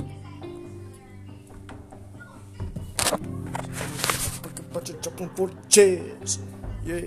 Bunch 4.72 4.88
of 4.88 5.02
dropping 5.02 5.28
40 5.28 5.54
cheers. 5.68 6.38
Yeah. 6.82 7.00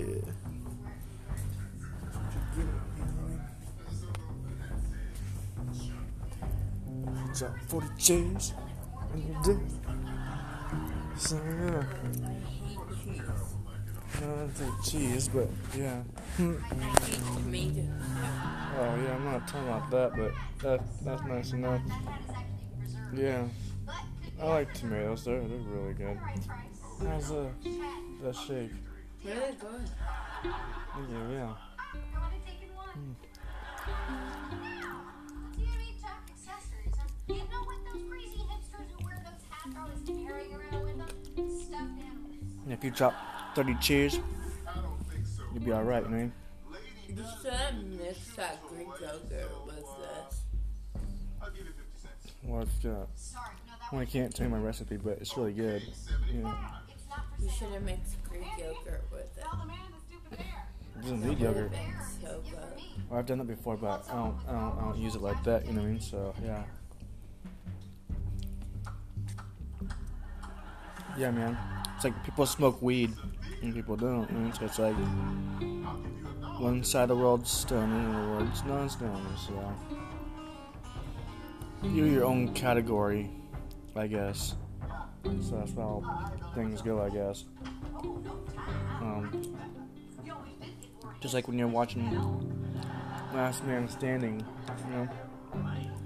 Drop 7.34 7.58
40 7.66 7.86
cheers. 7.98 8.54
And 9.12 9.24
you 9.24 9.36
do. 9.42 9.60
So, 11.16 11.36
yeah. 11.36 12.57
No, 14.20 14.26
I 14.26 14.36
don't 14.36 14.48
think 14.50 14.84
cheese, 14.84 15.28
but 15.28 15.48
yeah. 15.76 16.02
I 16.38 16.42
hate 16.42 17.20
tomato. 17.34 17.82
Oh 18.80 19.00
yeah, 19.02 19.14
I'm 19.14 19.24
not 19.24 19.46
talking 19.48 19.68
about 19.68 19.90
that, 19.90 20.16
but 20.16 20.32
that 20.62 20.80
that's 21.04 21.22
nice 21.24 21.52
enough. 21.52 21.80
Yeah, 23.14 23.44
I 24.40 24.46
like 24.46 24.74
tomatoes. 24.74 25.24
They're 25.24 25.40
they're 25.40 25.58
really 25.58 25.94
good. 25.94 26.18
How's 27.06 27.30
uh 27.30 27.48
that 28.22 28.34
shake? 28.36 28.72
Really 29.24 29.54
good. 29.60 29.90
Yeah, 30.44 31.30
yeah. 31.30 31.54
You 32.94 33.27
And 42.68 42.76
if 42.76 42.84
you 42.84 42.90
drop 42.90 43.14
30 43.54 43.76
cheers, 43.80 44.20
you'll 45.54 45.64
be 45.64 45.72
alright. 45.72 46.04
You 46.06 46.30
should 47.42 47.50
have 47.54 47.82
mixed 47.82 48.36
that 48.36 48.62
Greek 48.68 48.86
yogurt 49.00 49.50
with 49.64 49.76
this. 49.76 50.42
What's 52.42 52.78
that? 52.80 53.08
Sorry, 53.16 53.54
no, 53.66 53.72
that 53.80 53.90
Well, 53.90 54.02
I 54.02 54.04
can't 54.04 54.36
tell 54.36 54.44
you 54.44 54.52
my 54.52 54.58
recipe, 54.58 54.98
but 54.98 55.16
it's 55.18 55.34
really 55.34 55.54
good. 55.54 55.80
Yeah. 56.30 56.54
it's 56.92 57.08
not 57.08 57.24
for 57.34 57.42
You 57.42 57.50
should 57.58 57.68
have 57.68 57.82
mixed 57.84 58.22
Greek 58.28 58.42
yogurt 58.58 59.02
with 59.12 59.22
it. 59.22 59.44
the 59.50 59.66
man 59.66 59.78
in 59.86 59.92
the 59.94 60.36
stupid. 60.36 60.44
It 60.94 61.00
doesn't 61.00 61.24
need 61.26 61.38
yogurt. 61.38 61.72
So. 62.20 62.42
Well, 63.08 63.18
I've 63.18 63.24
done 63.24 63.38
that 63.38 63.46
before, 63.46 63.78
but 63.78 64.04
I 64.10 64.14
don't, 64.14 64.36
I 64.46 64.52
don't, 64.52 64.78
I 64.78 64.80
don't 64.82 64.98
use 64.98 65.14
it 65.14 65.22
like 65.22 65.42
that. 65.44 65.64
You 65.64 65.72
know 65.72 65.80
what 65.80 65.88
I 65.88 65.92
mean? 65.92 66.00
So 66.02 66.34
yeah. 66.44 66.64
Yeah, 71.18 71.32
man. 71.32 71.58
It's 71.96 72.04
like 72.04 72.24
people 72.24 72.46
smoke 72.46 72.80
weed 72.80 73.12
and 73.60 73.74
people 73.74 73.96
don't. 73.96 74.54
So 74.54 74.64
it's 74.66 74.78
like 74.78 74.94
one 76.60 76.84
side 76.84 77.02
of 77.02 77.08
the 77.08 77.16
world's 77.16 77.50
stoned, 77.50 77.92
and 77.92 78.14
the 78.14 78.28
world's 78.28 78.64
non-stoners. 78.64 79.38
So 79.46 79.74
you're 81.82 82.06
your 82.06 82.24
own 82.24 82.54
category, 82.54 83.30
I 83.96 84.06
guess. 84.06 84.54
So 85.42 85.56
that's 85.56 85.72
how 85.74 86.32
things 86.54 86.82
go, 86.82 87.02
I 87.02 87.10
guess. 87.10 87.44
Um, 89.00 89.56
just 91.20 91.34
like 91.34 91.48
when 91.48 91.58
you're 91.58 91.66
watching 91.66 92.08
Last 93.34 93.64
Man 93.64 93.88
Standing, 93.88 94.44
you 94.86 94.92
know. 94.92 95.08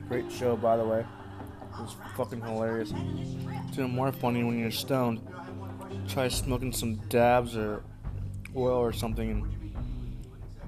Great 0.09 0.33
show, 0.33 0.57
by 0.57 0.79
the 0.79 0.85
way. 0.85 1.05
Was 1.81 1.97
fucking 2.17 2.43
hilarious. 2.43 2.93
It's 3.69 3.79
even 3.79 3.91
more 3.91 4.13
funny 4.13 4.45
when 4.45 4.59
you're 4.59 4.71
stoned. 4.71 5.21
Try 6.09 6.29
smoking 6.29 6.73
some 6.73 6.97
dabs 7.09 7.57
or 7.57 7.83
oil 8.55 8.79
or 8.79 8.93
something 8.93 9.31
and 9.31 9.43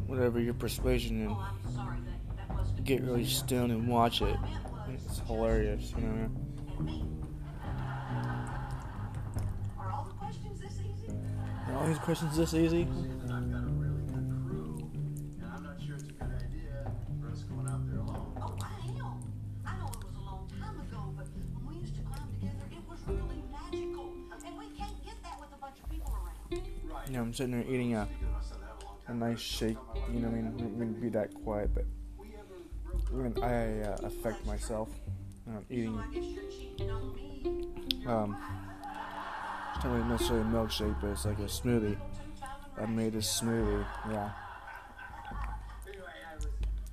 whatever 0.07 0.41
your 0.41 0.55
persuasion 0.55 1.27
and 1.27 2.85
get 2.85 3.03
really 3.03 3.25
stoned 3.25 3.73
and 3.73 3.89
watch 3.89 4.23
it. 4.23 4.37
It's 4.89 5.21
hilarious, 5.27 5.93
you 5.97 6.03
know. 6.03 6.31
Are 9.79 9.93
all 9.93 11.87
these 11.87 11.99
questions 11.99 12.37
this 12.37 12.55
easy? 12.55 12.87
You 27.07 27.13
know, 27.13 27.21
I'm 27.21 27.35
sitting 27.35 27.53
there 27.53 27.65
eating 27.69 27.95
a 27.95 28.09
a 29.07 29.15
nice 29.15 29.41
shake. 29.41 29.77
You 30.13 30.21
know, 30.21 30.29
I 30.29 30.31
mean, 30.31 30.47
I 30.47 30.61
don't 30.61 31.01
be 31.01 31.09
that 31.11 31.35
quiet, 31.43 31.71
but 31.75 31.85
I, 33.13 33.17
mean, 33.17 33.35
I 33.43 33.83
uh, 33.83 33.99
affect 34.03 34.47
myself. 34.47 34.89
when 35.45 35.57
I'm 35.57 35.67
eating. 35.71 35.99
Um, 38.07 38.37
it's 39.75 39.85
not 39.85 39.95
really 39.95 40.09
necessarily 40.09 40.43
a 40.43 40.51
milkshake, 40.51 41.01
but 41.01 41.11
it's 41.11 41.25
like 41.25 41.39
a 41.39 41.43
smoothie. 41.43 41.97
I 42.81 42.87
made 42.87 43.15
a 43.15 43.19
smoothie. 43.19 43.85
Yeah. 44.11 44.31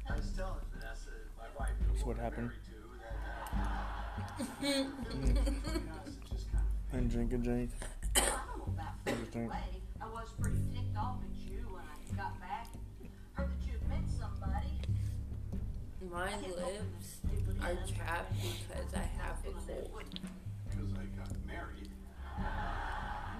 That's 0.07 2.05
what 2.05 2.17
happened. 2.17 2.51
and 6.93 7.09
drink 7.09 7.33
a 7.33 7.37
drink. 7.37 7.71
Drink 9.05 9.27
a 9.27 9.31
drink. 9.31 9.51
I 9.53 9.80
was 10.21 10.29
pretty 10.39 10.57
ticked 10.71 10.95
off 10.95 11.17
at 11.23 11.51
you 11.51 11.65
when 11.71 11.81
I 11.81 12.15
got 12.15 12.39
back. 12.39 12.67
Heard 13.33 13.49
that 13.49 13.65
you 13.65 13.73
had 13.73 13.89
met 13.89 14.05
somebody. 14.19 14.77
My 16.11 16.29
lips 16.37 17.21
are 17.63 17.75
chapped 17.87 18.33
because 18.39 18.93
I 18.93 18.97
have 19.17 19.37
a 19.47 19.51
cold. 19.65 20.03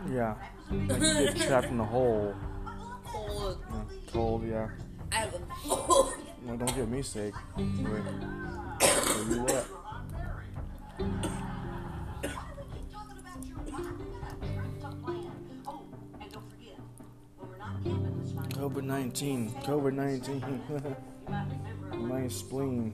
Yeah. 0.10 0.34
Like 0.72 1.02
you 1.02 1.14
get 1.26 1.38
trapped 1.38 1.68
in 1.68 1.78
the 1.78 1.84
hole. 1.84 2.34
Cold. 3.06 3.64
Yeah, 3.70 3.84
cold, 4.12 4.48
yeah. 4.48 4.70
I 5.12 5.16
have 5.16 5.36
a 5.36 5.40
cold. 5.54 6.14
Well, 6.44 6.58
don't 6.58 6.76
get 6.76 6.90
me 6.90 7.04
sick. 7.04 7.36
Wait. 7.58 7.66
Where 7.66 8.02
you 9.30 9.46
COVID 18.72 18.84
19. 18.88 19.52
COVID 19.68 19.94
19. 19.94 20.36
you 20.40 20.80
might 21.28 21.44
remember 21.92 21.98
My 21.98 22.28
spleen. 22.30 22.94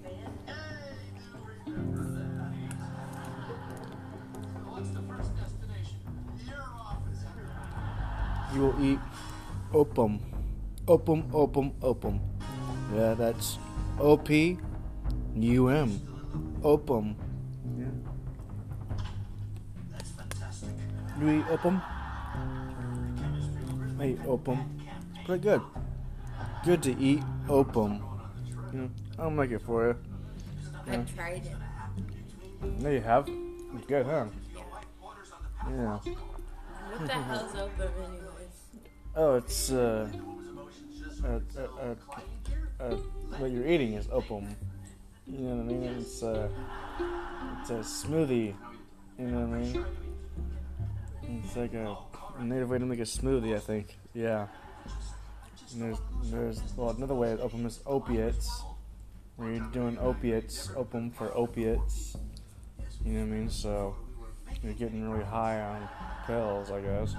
You 8.55 8.61
will 8.61 8.75
eat 8.81 8.99
opum. 9.71 10.19
Opum, 10.87 11.29
opum, 11.31 11.71
opum. 11.83 12.21
Yeah, 12.95 13.13
that's 13.13 13.59
O 13.99 14.17
P 14.17 14.57
U 15.35 15.69
M. 15.69 16.01
Opum. 16.63 17.15
Yeah. 17.77 17.85
That's 19.91 20.09
fantastic. 20.09 20.69
You 21.21 21.29
eat 21.29 21.45
opum? 21.51 21.81
I 23.99 24.05
eat 24.07 24.19
opum. 24.25 24.76
Pretty 25.27 25.43
good. 25.43 25.61
Good 26.63 26.81
to 26.83 26.97
eat 26.97 27.21
opum. 27.49 28.01
You 28.71 28.79
know, 28.79 28.89
I'll 29.19 29.29
make 29.29 29.51
it 29.51 29.61
for 29.61 29.87
you. 29.89 29.95
I've 30.87 31.13
tried 31.15 31.45
it. 31.45 31.55
No, 32.79 32.89
you 32.89 33.01
have. 33.01 33.27
It's 33.75 33.85
good, 33.87 34.05
huh? 34.05 34.27
Yeah. 35.69 35.97
What 35.97 37.07
the 37.07 37.11
hell's 37.11 37.55
open 37.55 37.89
anyways? 37.97 38.55
Oh, 39.17 39.35
it's 39.35 39.69
uh, 39.69 40.07
uh, 41.25 41.27
uh, 41.27 41.95
uh, 42.79 42.83
uh, 42.83 42.95
what 43.37 43.51
you're 43.51 43.67
eating 43.67 43.95
is 43.95 44.07
opum. 44.09 44.55
You 45.27 45.39
know 45.39 45.55
what 45.57 45.63
I 45.63 45.77
mean? 45.77 45.83
It's 45.99 46.23
uh, 46.23 46.47
it's 47.59 47.69
a 47.71 47.79
smoothie. 47.79 48.55
You 49.19 49.25
know 49.25 49.45
what 49.45 49.57
I 49.57 49.61
mean? 49.61 49.85
It's 51.43 51.57
like 51.57 51.73
a 51.73 51.97
native 52.41 52.69
way 52.69 52.79
to 52.79 52.85
make 52.85 52.99
a 52.99 53.01
smoothie, 53.01 53.57
I 53.57 53.59
think. 53.59 53.97
Yeah. 54.13 54.47
And 55.73 55.81
there's, 55.81 55.97
there's, 56.23 56.61
well, 56.75 56.89
another 56.91 57.13
way 57.13 57.31
of 57.33 57.41
opum 57.41 57.65
is 57.65 57.79
opiates, 57.85 58.63
where 59.35 59.51
you're 59.51 59.69
doing 59.71 59.97
opiates, 59.99 60.69
opum 60.75 61.11
for 61.11 61.35
opiates. 61.35 62.15
You 63.05 63.13
know 63.13 63.19
what 63.21 63.25
I 63.35 63.39
mean? 63.39 63.49
So 63.49 63.95
you're 64.63 64.73
getting 64.73 65.09
really 65.09 65.25
high 65.25 65.59
on 65.61 65.89
pills, 66.25 66.71
I 66.71 66.81
guess. 66.81 67.15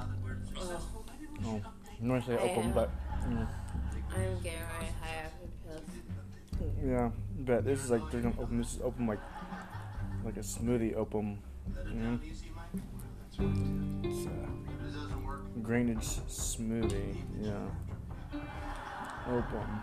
Ugh, 0.61 0.81
Oh, 1.45 1.63
I'm 2.01 2.09
not 2.09 2.27
say 2.27 2.37
opum, 2.37 2.73
but 2.73 2.91
mm, 3.23 3.47
I'm 4.11 4.43
getting 4.43 4.61
really 4.81 4.93
high 5.01 5.25
after 5.25 5.47
pills. 5.65 5.83
yeah, 6.85 7.11
but 7.41 7.65
this 7.65 7.85
is 7.85 7.91
like 7.91 8.11
drinking 8.11 8.35
opum. 8.41 8.59
This 8.59 8.75
is 8.75 8.81
opum 8.83 9.07
like 9.07 9.21
like 10.25 10.37
a 10.37 10.41
smoothie 10.41 10.95
opum. 10.97 11.39
You 11.93 11.95
know? 12.01 12.19
It's 14.03 14.27
a 14.27 15.61
grainage 15.61 16.21
smoothie. 16.29 17.17
Yeah, 17.41 17.69
opum. 19.27 19.83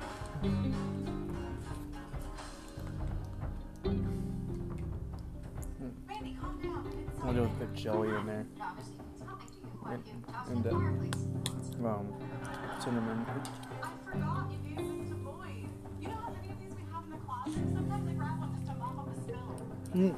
Randy, 6.07 6.37
calm 6.41 6.59
down. 6.61 6.87
It's 7.07 7.19
I'll 7.23 7.33
do 7.33 7.43
a 7.43 7.47
bit 7.47 7.73
jelly 7.73 8.09
in 8.09 8.25
there. 8.25 8.45
obviously 8.61 8.93
it's 9.13 9.23
nothing 9.23 9.47
to 9.47 9.53
you. 9.55 9.69
Why 9.81 9.93
And, 9.93 10.03
don't 10.05 10.13
you 10.15 10.21
toss 10.31 10.47
and 10.49 10.65
it 10.65 10.69
in 10.69 10.75
the 10.75 10.79
fireplace? 10.79 11.21
um, 11.85 12.05
cinnamon. 12.81 13.25
I 13.27 13.31
forgot 14.11 14.51
you 14.51 14.57
gave 14.69 14.77
them 14.77 15.07
to 15.09 15.15
boys. 15.15 15.71
You 16.01 16.07
know 16.07 16.13
how 16.15 16.29
many 16.31 16.49
of 16.49 16.59
these 16.59 16.73
we 16.75 16.83
have 16.91 17.03
in 17.05 17.11
the 17.11 17.17
closet? 17.17 17.53
Sometimes 17.73 18.09
I 18.09 18.13
grab 18.13 18.39
one 18.39 18.51
just 18.55 18.65
to 18.67 18.73
mop 18.75 18.99
up 18.99 19.07
a 19.11 19.15
spill. 19.21 19.47
Mm. 19.93 20.15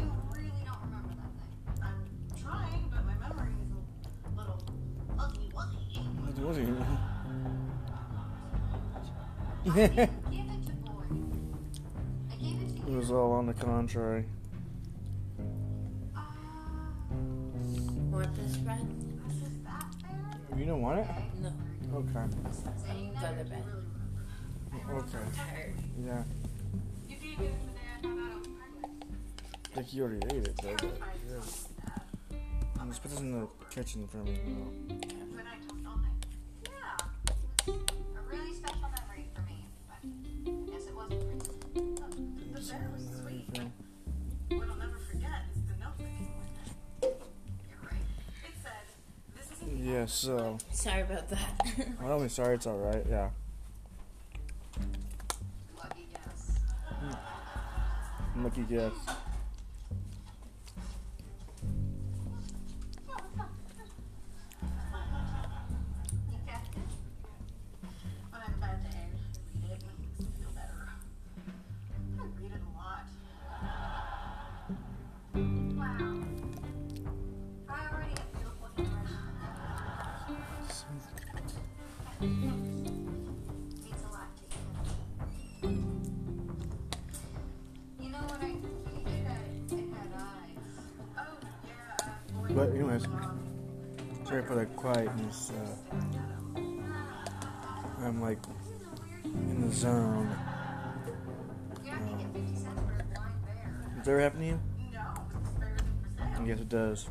You 0.00 0.12
really 0.32 0.62
don't 0.64 0.82
remember 0.84 1.14
that 1.20 1.32
thing. 1.38 1.82
I'm 1.82 2.00
trying, 2.42 2.84
but 2.90 3.02
my 3.06 3.16
memory 3.28 3.52
is 3.62 3.70
a 4.26 4.30
little 4.40 4.58
ugly 5.18 5.48
you. 9.64 10.08
was 12.88 13.12
all 13.12 13.30
on 13.32 13.46
the 13.46 13.54
contrary. 13.54 14.24
Want 18.10 18.34
this 18.34 18.56
bread? 18.56 18.80
is 19.30 19.40
that 19.62 19.84
fair? 20.02 20.58
You 20.58 20.64
don't 20.64 20.82
want 20.82 20.98
it? 20.98 21.06
No. 21.40 21.52
Okay. 21.94 22.18
I'm 22.18 22.32
to 22.32 23.44
bed. 23.44 23.64
Okay. 24.90 25.18
Tired. 25.36 25.74
Yeah. 26.04 26.24
You 27.08 27.16
did 27.16 27.38
get 27.38 27.46
it 27.46 27.54
the 27.64 27.72
day 27.72 27.86
I 27.86 28.02
found 28.02 28.18
out 28.18 28.24
I 28.24 28.36
was 28.36 28.48
pregnant. 28.58 28.90
I 29.64 29.74
think 29.76 29.94
you 29.94 30.02
already 30.02 30.26
ate 30.36 30.48
it, 30.48 30.56
though. 30.60 30.70
Yeah. 30.70 32.36
Let's 32.84 32.98
put 32.98 33.10
this 33.12 33.20
in 33.20 33.40
the 33.40 33.48
kitchen 33.70 34.08
for 34.08 34.18
me. 34.18 35.01
Yeah, 49.92 50.06
so. 50.06 50.56
Sorry 50.72 51.02
about 51.02 51.28
that. 51.28 51.68
Well, 52.00 52.22
I'm 52.22 52.28
sorry, 52.30 52.54
it's 52.54 52.66
alright, 52.66 53.04
yeah. 53.10 53.28
Lucky 55.76 56.08
guess. 56.14 56.58
Lucky 58.38 58.62
guess. 58.62 58.92
Quietness. 95.32 95.50
Uh, 95.50 96.60
I'm 98.06 98.20
like 98.20 98.38
in 99.24 99.68
the 99.68 99.74
zone. 99.74 100.28
Yeah, 101.84 101.94
I 101.94 101.96
can 101.96 102.18
get 102.18 102.32
50 102.32 102.56
cents 102.56 102.80
for 102.80 102.92
a 102.92 103.04
blind 103.14 103.44
bear. 103.44 103.94
Does 103.96 104.04
that 104.04 104.10
ever 104.10 104.20
happen 104.20 104.40
to 104.40 104.46
you? 104.46 104.60
no, 104.92 105.14
this 105.40 105.50
bear 105.58 105.74
isn't 105.74 106.02
for 106.04 106.10
sale. 106.10 106.46
Yes, 106.46 106.60
it 106.60 106.68
does. 106.68 107.08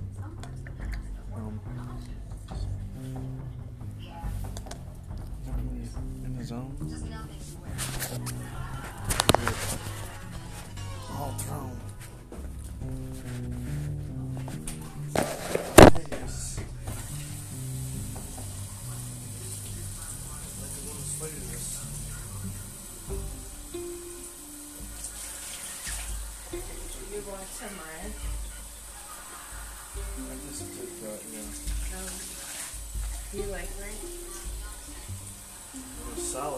And 36.41 36.49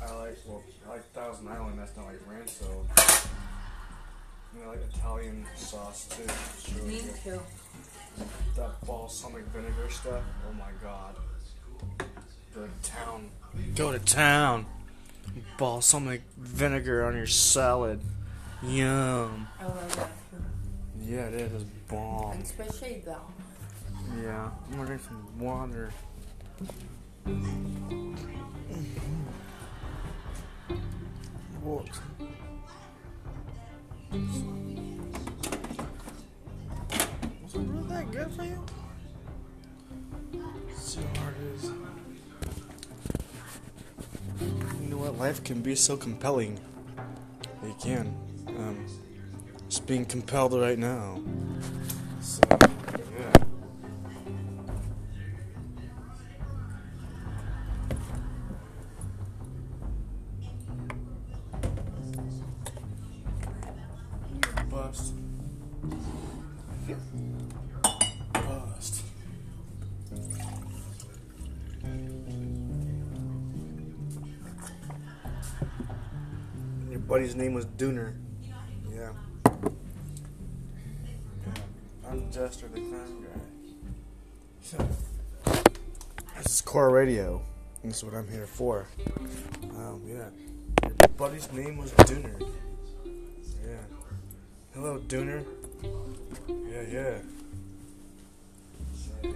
I 0.00 0.14
like, 0.14 0.38
well, 0.46 0.62
I 0.86 0.90
like 0.90 1.12
Thousand 1.12 1.48
Island. 1.48 1.78
That's 1.78 1.96
not 1.96 2.06
like 2.06 2.20
ranch, 2.28 2.50
so. 2.50 2.86
And 4.54 4.64
I 4.64 4.68
like 4.68 4.78
Italian 4.94 5.44
sauce 5.56 6.06
too. 6.06 6.22
It's 6.22 6.72
really 6.76 6.88
Me 6.88 7.00
good. 7.00 7.16
too. 7.24 7.40
That 8.56 8.86
balsamic 8.86 9.44
vinegar 9.46 9.90
stuff. 9.90 10.22
Oh 10.48 10.52
my 10.52 10.70
god. 10.80 11.16
Go 12.54 12.66
to 12.66 12.90
town. 12.90 13.30
Go 13.74 13.90
to 13.90 13.98
town. 13.98 14.66
Balsamic 15.58 16.22
vinegar 16.38 17.04
on 17.04 17.16
your 17.16 17.26
salad. 17.26 18.00
Yum. 18.62 19.48
I 19.58 19.64
love 19.64 19.96
that 19.96 20.06
too. 20.06 20.21
Yeah, 21.04 21.26
it 21.26 21.34
is. 21.34 21.52
It's 21.52 21.64
bomb. 21.88 22.32
And 22.32 22.42
especially 22.42 23.02
that. 23.04 23.20
Yeah, 24.22 24.50
I'm 24.66 24.76
gonna 24.76 24.86
drink 24.86 25.02
some 25.02 25.38
water. 25.38 25.92
What? 31.62 31.88
Was 37.44 37.54
it 37.54 37.58
really 37.58 37.88
that 37.88 38.10
good 38.10 38.30
for 38.32 38.44
you? 38.44 38.64
So 40.76 41.00
hard 41.18 41.34
it 41.36 41.56
is. 41.56 41.70
You 44.82 44.88
know 44.88 44.96
what? 44.98 45.18
Life 45.18 45.42
can 45.44 45.62
be 45.62 45.74
so 45.74 45.96
compelling. 45.96 46.58
It 47.64 47.78
can. 47.80 48.14
Um, 48.48 48.86
just 49.72 49.86
being 49.86 50.04
compelled 50.04 50.52
right 50.52 50.78
now. 50.78 51.18
So, 52.20 52.42
yeah. 52.50 53.32
Bust. 64.68 65.14
Bust. 68.34 69.02
Your 76.90 77.00
buddy's 77.00 77.34
name 77.34 77.54
was 77.54 77.64
Dooner. 77.64 78.21
Radio. 87.02 87.42
is 87.82 88.04
what 88.04 88.14
I'm 88.14 88.28
here 88.28 88.46
for. 88.46 88.86
Um, 89.74 90.02
yeah. 90.06 90.28
Your 90.84 91.08
buddy's 91.16 91.50
name 91.52 91.78
was 91.78 91.90
Dooner. 92.06 92.40
Yeah. 93.66 93.82
Hello, 94.72 95.00
Dooner. 95.08 95.44
Yeah, 96.46 96.82
yeah. 96.88 97.18
So, 98.94 99.10
yeah. 99.24 99.32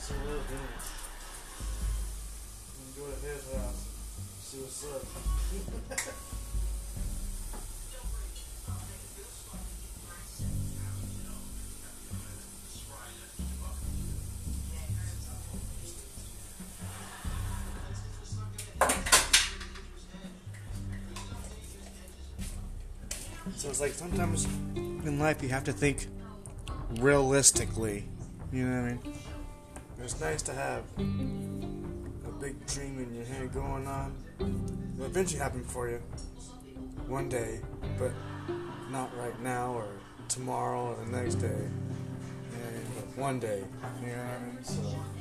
So, 0.00 0.14
hello, 0.24 0.40
Dooner. 0.50 0.74
I'm 2.82 2.90
going 2.98 3.14
to 3.14 3.26
his 3.28 3.46
house. 3.54 3.82
See 4.40 4.58
what's 4.58 4.84
up. 4.86 6.42
it's 23.76 23.82
like 23.82 23.92
sometimes 23.92 24.46
in 24.74 25.18
life 25.18 25.42
you 25.42 25.50
have 25.50 25.64
to 25.64 25.72
think 25.72 26.06
realistically. 26.92 28.06
You 28.50 28.64
know 28.64 28.80
what 28.80 28.88
I 28.88 28.92
mean? 28.92 29.18
It's 30.02 30.18
nice 30.18 30.40
to 30.42 30.54
have 30.54 30.82
a 30.98 32.32
big 32.40 32.66
dream 32.66 32.98
in 32.98 33.14
your 33.14 33.26
head 33.26 33.52
going 33.52 33.86
on. 33.86 34.16
It'll 34.94 35.04
eventually 35.04 35.40
happen 35.40 35.62
for 35.62 35.90
you 35.90 36.00
one 37.06 37.28
day, 37.28 37.60
but 37.98 38.12
not 38.90 39.14
right 39.14 39.38
now 39.42 39.74
or 39.74 39.88
tomorrow 40.28 40.94
or 40.94 41.04
the 41.04 41.10
next 41.10 41.34
day. 41.34 41.48
You 41.48 42.58
know 42.58 42.68
I 42.68 42.70
mean? 42.70 43.16
One 43.16 43.38
day. 43.40 43.62
You 44.00 44.06
know 44.06 44.14
what 44.14 44.26
I 44.26 44.54
mean? 44.54 44.64
So. 44.64 45.15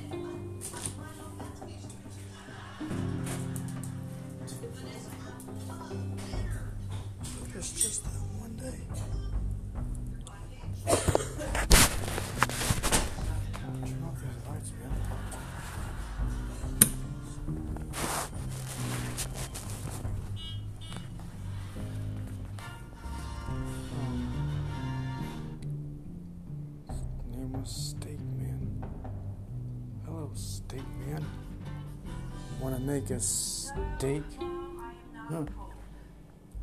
Steak? 33.20 34.24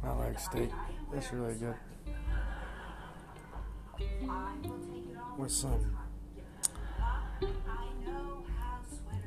I 0.03 0.11
like 0.13 0.39
steak. 0.39 0.71
That's 1.13 1.33
really 1.33 1.55
good. 1.55 1.75
With 5.39 5.51
some 5.51 5.97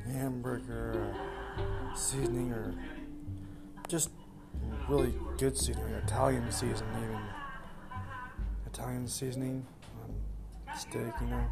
hamburger 0.05 1.15
seasoning 1.95 2.51
or 2.51 2.73
just 3.87 4.11
really 4.87 5.13
good 5.37 5.57
seasoning, 5.57 5.93
Italian 5.95 6.51
seasoning 6.51 7.03
even. 7.03 7.21
Italian 8.67 9.07
seasoning 9.07 9.65
on 10.03 10.77
steak, 10.77 11.13
you 11.21 11.27
know. 11.27 11.45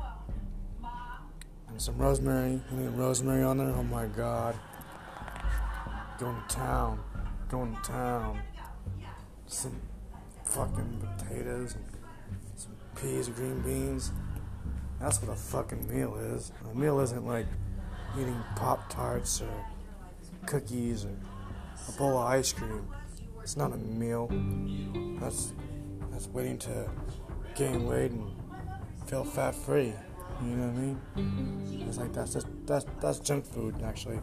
And 1.70 1.82
some 1.82 1.98
rosemary. 1.98 2.62
You 2.72 2.78
need 2.78 2.98
rosemary 2.98 3.44
on 3.44 3.58
there. 3.58 3.70
Oh 3.70 3.84
my 3.84 4.06
god. 4.06 4.56
Going 6.20 6.36
to 6.48 6.56
town. 6.56 7.00
Going 7.50 7.76
to 7.76 7.82
town 7.82 8.40
some 9.48 9.80
fucking 10.46 11.06
potatoes 11.18 11.76
and 11.76 11.86
some 12.56 12.74
peas 12.96 13.30
green 13.30 13.62
beans. 13.62 14.12
That's 15.00 15.22
what 15.22 15.32
a 15.32 15.36
fucking 15.36 15.88
meal 15.90 16.16
is. 16.16 16.52
A 16.72 16.76
meal 16.76 17.00
isn't 17.00 17.26
like 17.26 17.48
eating 18.20 18.42
Pop 18.56 18.90
Tarts 18.90 19.42
or 19.42 19.66
cookies 20.46 21.06
or 21.06 21.16
a 21.88 21.92
bowl 21.94 22.18
of 22.18 22.26
ice 22.26 22.54
cream. 22.54 22.88
It's 23.42 23.58
not 23.58 23.74
a 23.74 23.78
meal. 23.78 24.30
That's 25.20 25.54
that's 26.12 26.28
waiting 26.28 26.58
to 26.60 26.90
gain 27.56 27.86
weight 27.86 28.12
and 28.12 28.32
feel 29.08 29.24
fat 29.24 29.54
free. 29.56 29.94
You 30.42 30.56
know 30.56 30.68
what 30.68 30.78
I 31.18 31.22
mean? 31.22 31.86
It's 31.88 31.98
like 31.98 32.14
that's 32.14 32.34
just 32.34 32.48
that's 32.66 32.86
that's 33.02 33.20
junk 33.20 33.46
food 33.46 33.76
actually. 33.84 34.20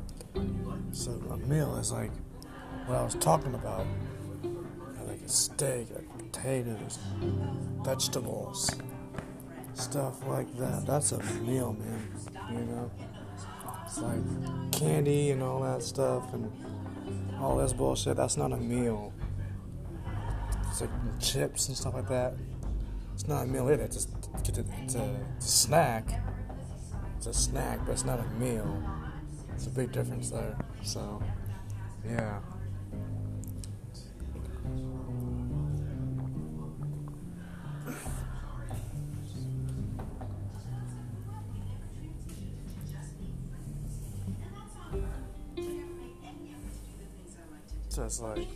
So 0.92 1.12
a 1.30 1.36
meal 1.36 1.76
is 1.76 1.92
like 1.92 2.10
what 2.86 2.98
I 2.98 3.02
was 3.02 3.14
talking 3.14 3.54
about 3.54 3.86
like 5.06 5.22
a 5.22 5.28
steak, 5.28 5.88
like 5.94 6.18
potatoes, 6.18 6.98
vegetables, 7.82 8.70
stuff 9.74 10.26
like 10.26 10.52
that. 10.56 10.86
That's 10.86 11.12
a 11.12 11.22
meal, 11.42 11.74
man. 11.74 12.10
You 12.50 12.64
know, 12.64 12.90
it's 13.84 13.98
like 13.98 14.72
candy 14.72 15.30
and 15.30 15.42
all 15.42 15.62
that 15.62 15.82
stuff 15.82 16.32
and 16.32 16.50
all 17.40 17.56
this 17.56 17.72
bullshit. 17.72 18.16
That's 18.16 18.36
not 18.36 18.52
a 18.52 18.56
meal. 18.56 19.12
It's 20.68 20.80
like 20.80 20.90
chips 21.20 21.68
and 21.68 21.76
stuff 21.76 21.94
like 21.94 22.08
that. 22.08 22.34
It's 23.14 23.26
not 23.26 23.44
a 23.44 23.46
meal 23.46 23.70
either. 23.70 23.84
It's, 23.84 23.96
just, 23.96 24.10
it's, 24.34 24.58
a, 24.58 24.64
it's 24.82 24.94
a 24.94 25.16
snack. 25.38 26.08
It's 27.16 27.26
a 27.26 27.34
snack, 27.34 27.80
but 27.84 27.92
it's 27.92 28.04
not 28.04 28.18
a 28.18 28.26
meal. 28.38 28.82
It's 29.54 29.66
a 29.66 29.70
big 29.70 29.92
difference 29.92 30.30
there. 30.30 30.56
So, 30.82 31.22
yeah. 32.04 32.40
that's 48.10 48.20
like 48.20 48.48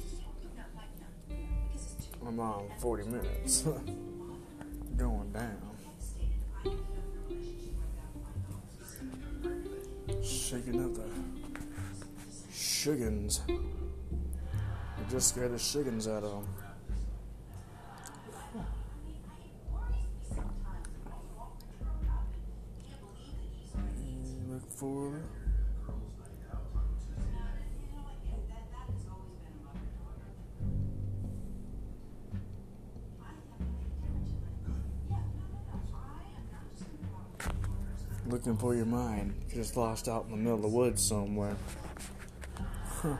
I'm 2.26 2.40
on 2.40 2.68
40 2.78 3.04
minutes. 3.04 3.62
Going 4.96 5.32
down. 5.32 5.60
Shaking 10.22 10.82
up 10.84 10.94
the 10.94 11.43
shiggins. 12.84 13.40
You 13.48 13.56
just 15.10 15.30
scared 15.30 15.52
the 15.54 15.58
shiggins 15.58 16.06
out 16.06 16.22
of 16.22 16.32
them. 16.32 16.54
Look 24.50 24.70
for 24.70 25.22
looking 38.28 38.58
for 38.58 38.74
your 38.74 38.84
mind. 38.84 39.32
Just 39.54 39.74
lost 39.78 40.06
out 40.06 40.26
in 40.26 40.32
the 40.32 40.36
middle 40.36 40.56
of 40.56 40.62
the 40.62 40.68
woods 40.68 41.02
somewhere. 41.02 41.56
Huh. 43.04 43.16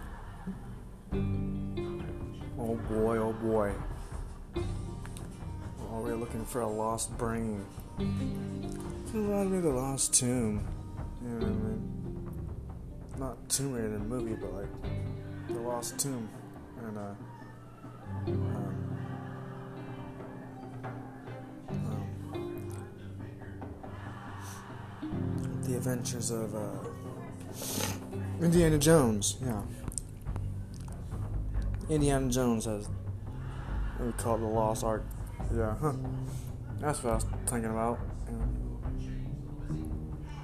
Oh 2.59 2.74
boy, 2.89 3.18
oh 3.18 3.35
boy. 3.35 3.74
Oh, 4.57 6.01
we're 6.01 6.16
looking 6.16 6.47
for 6.47 6.62
a 6.62 6.66
lost 6.66 7.14
brain. 7.18 7.66
It 7.99 8.07
reminds 9.12 9.51
me 9.51 9.59
of 9.59 9.62
the 9.62 9.68
Lost 9.68 10.14
Tomb. 10.14 10.66
You 11.20 11.28
know 11.28 11.37
what 11.37 11.45
I 11.45 11.49
mean? 11.51 11.82
Not 13.18 13.47
Tomb 13.51 13.74
Raider 13.74 13.91
the 13.91 13.99
movie, 13.99 14.37
but 14.37 14.55
like 14.55 14.70
the 15.49 15.61
Lost 15.61 15.99
Tomb. 15.99 16.30
And 16.78 16.97
uh, 16.97 17.14
um, 18.26 18.89
um, 25.03 25.61
the 25.62 25.76
Adventures 25.76 26.30
of 26.30 26.55
uh, 26.55 26.70
Indiana 28.45 28.78
Jones. 28.78 29.38
Yeah. 29.42 29.62
Indiana 31.88 32.30
Jones 32.30 32.66
has 32.66 32.88
we 33.99 34.12
call 34.12 34.36
it 34.36 34.40
the 34.40 34.47
Lost 34.47 34.84
Ark. 34.84 35.03
Yeah, 35.57 35.74
huh. 35.80 35.95
That's 36.78 37.03
what 37.03 37.12
I 37.12 37.14
was 37.14 37.26
thinking 37.47 37.70
about. 37.70 37.99
Yeah. 38.28 38.45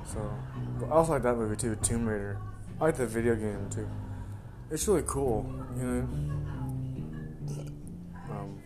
So, 0.07 0.33
but 0.79 0.87
I 0.87 0.91
also 0.93 1.13
like 1.13 1.23
that 1.25 1.37
movie 1.37 1.57
too, 1.57 1.77
Tomb 1.77 2.09
Raider. 2.09 2.39
I 2.81 2.85
like 2.85 2.97
the 2.97 3.07
video 3.07 3.35
game 3.35 3.69
too. 3.69 3.89
It's 4.71 4.89
really 4.89 5.05
cool, 5.07 5.45
you 5.77 5.83
know. 5.83 6.09
Um, 8.31 8.63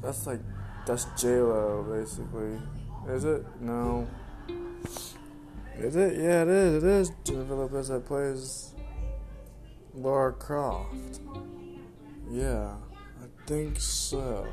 that's 0.00 0.26
like 0.28 0.40
that's 0.86 1.06
J 1.20 1.40
Lo 1.40 1.84
basically. 1.90 2.60
Is 3.08 3.24
it? 3.24 3.44
No. 3.60 4.06
Is 5.80 5.96
it? 5.96 6.18
Yeah, 6.18 6.42
it 6.42 6.48
is. 6.48 6.84
It 6.84 6.88
is 6.88 7.10
Jennifer 7.24 7.54
Lopez 7.54 7.88
that 7.88 8.04
plays 8.04 8.74
Laura 9.94 10.30
Croft. 10.30 11.20
Yeah, 12.30 12.74
I 13.18 13.26
think 13.46 13.80
so. 13.80 14.46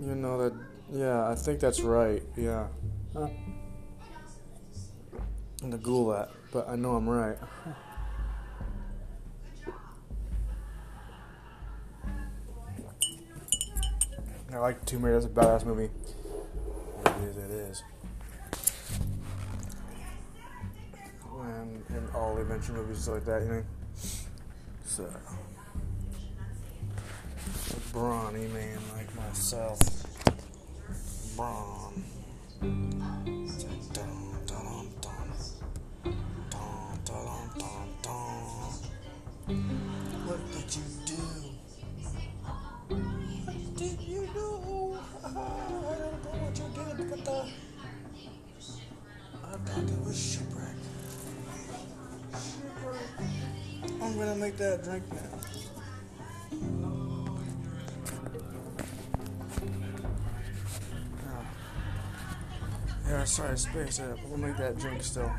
You 0.00 0.14
know 0.14 0.38
that? 0.38 0.52
Yeah, 0.92 1.28
I 1.28 1.34
think 1.34 1.58
that's 1.58 1.80
right. 1.80 2.22
Yeah. 2.36 2.68
Huh. 3.12 3.28
I'm 5.62 5.70
gonna 5.70 5.78
Google 5.78 6.10
that, 6.10 6.30
but 6.52 6.68
I 6.68 6.76
know 6.76 6.94
I'm 6.94 7.08
right. 7.08 7.38
I 14.52 14.58
like 14.58 14.84
Tomb 14.84 15.04
Raider. 15.04 15.18
That's 15.20 15.26
a 15.26 15.34
badass 15.34 15.64
movie. 15.66 15.90
It 17.22 17.36
is. 17.36 17.82
And, 21.40 21.84
and 21.88 22.10
all 22.16 22.36
adventure 22.36 22.72
movies 22.72 23.06
like 23.06 23.24
that, 23.26 23.42
you 23.42 23.48
know. 23.48 23.64
So, 24.84 25.08
a 27.70 27.92
brawny 27.92 28.48
man 28.48 28.78
like 28.96 29.14
myself, 29.14 29.78
brawn. 31.36 32.02
Make 54.52 54.58
that 54.58 54.84
drink 54.84 55.04
now. 55.10 55.18
Oh. 61.26 61.46
Yeah, 63.08 63.24
sorry, 63.24 63.56
space 63.56 63.98
it. 63.98 64.18
We'll 64.28 64.36
make 64.36 64.58
that 64.58 64.78
drink 64.78 65.02
still. 65.02 65.32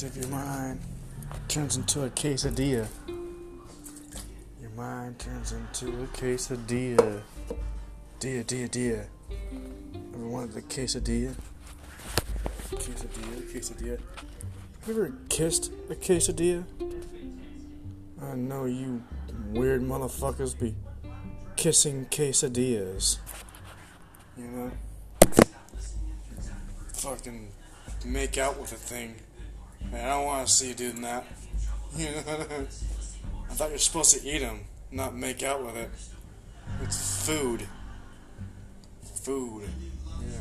Of 0.00 0.16
your 0.16 0.28
mind 0.28 0.80
turns 1.48 1.76
into 1.76 2.04
a 2.04 2.10
quesadilla. 2.10 2.86
Your 4.60 4.70
mind 4.76 5.18
turns 5.18 5.50
into 5.50 5.88
a 5.88 6.06
quesadilla. 6.06 7.20
Dia, 8.20 8.44
dia, 8.44 8.68
dia. 8.68 9.06
Ever 10.14 10.28
wanted 10.28 10.56
a 10.56 10.60
quesadilla? 10.60 11.34
Quesadilla, 12.70 13.42
quesadilla. 13.52 13.98
Have 14.86 14.88
you 14.88 14.94
ever 14.94 15.14
kissed 15.28 15.72
a 15.90 15.96
quesadilla? 15.96 16.64
I 18.22 18.36
know 18.36 18.66
you 18.66 19.02
weird 19.50 19.82
motherfuckers 19.82 20.56
be 20.56 20.76
kissing 21.56 22.06
quesadillas. 22.08 23.18
You 24.36 24.44
know? 24.44 24.70
Fucking 26.92 27.48
make 28.04 28.38
out 28.38 28.60
with 28.60 28.70
a 28.70 28.76
thing. 28.76 29.16
Man, 29.90 30.04
I 30.04 30.08
don't 30.08 30.24
want 30.26 30.46
to 30.46 30.52
see 30.52 30.68
you 30.68 30.74
doing 30.74 31.00
that. 31.02 31.24
I 31.98 33.54
thought 33.54 33.70
you're 33.70 33.78
supposed 33.78 34.14
to 34.18 34.28
eat 34.28 34.40
them, 34.40 34.60
not 34.90 35.16
make 35.16 35.42
out 35.42 35.64
with 35.64 35.76
it. 35.76 35.90
It's 36.82 37.26
food. 37.26 37.66
Food. 39.22 39.68
Yeah. 40.20 40.38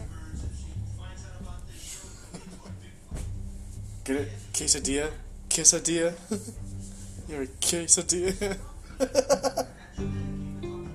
Get 4.03 4.15
it? 4.17 4.29
Quesadilla? 4.53 5.11
Quesadilla? 5.49 6.13
You're 7.27 7.41
a 7.41 7.47
quesadilla? 7.47 8.57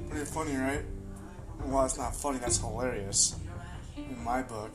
Pretty 0.08 0.24
funny, 0.26 0.56
right? 0.56 0.82
Well, 1.66 1.84
it's 1.84 1.98
not 1.98 2.16
funny, 2.16 2.38
that's 2.38 2.58
hilarious. 2.58 3.36
In 3.96 4.24
my 4.24 4.42
book. 4.42 4.72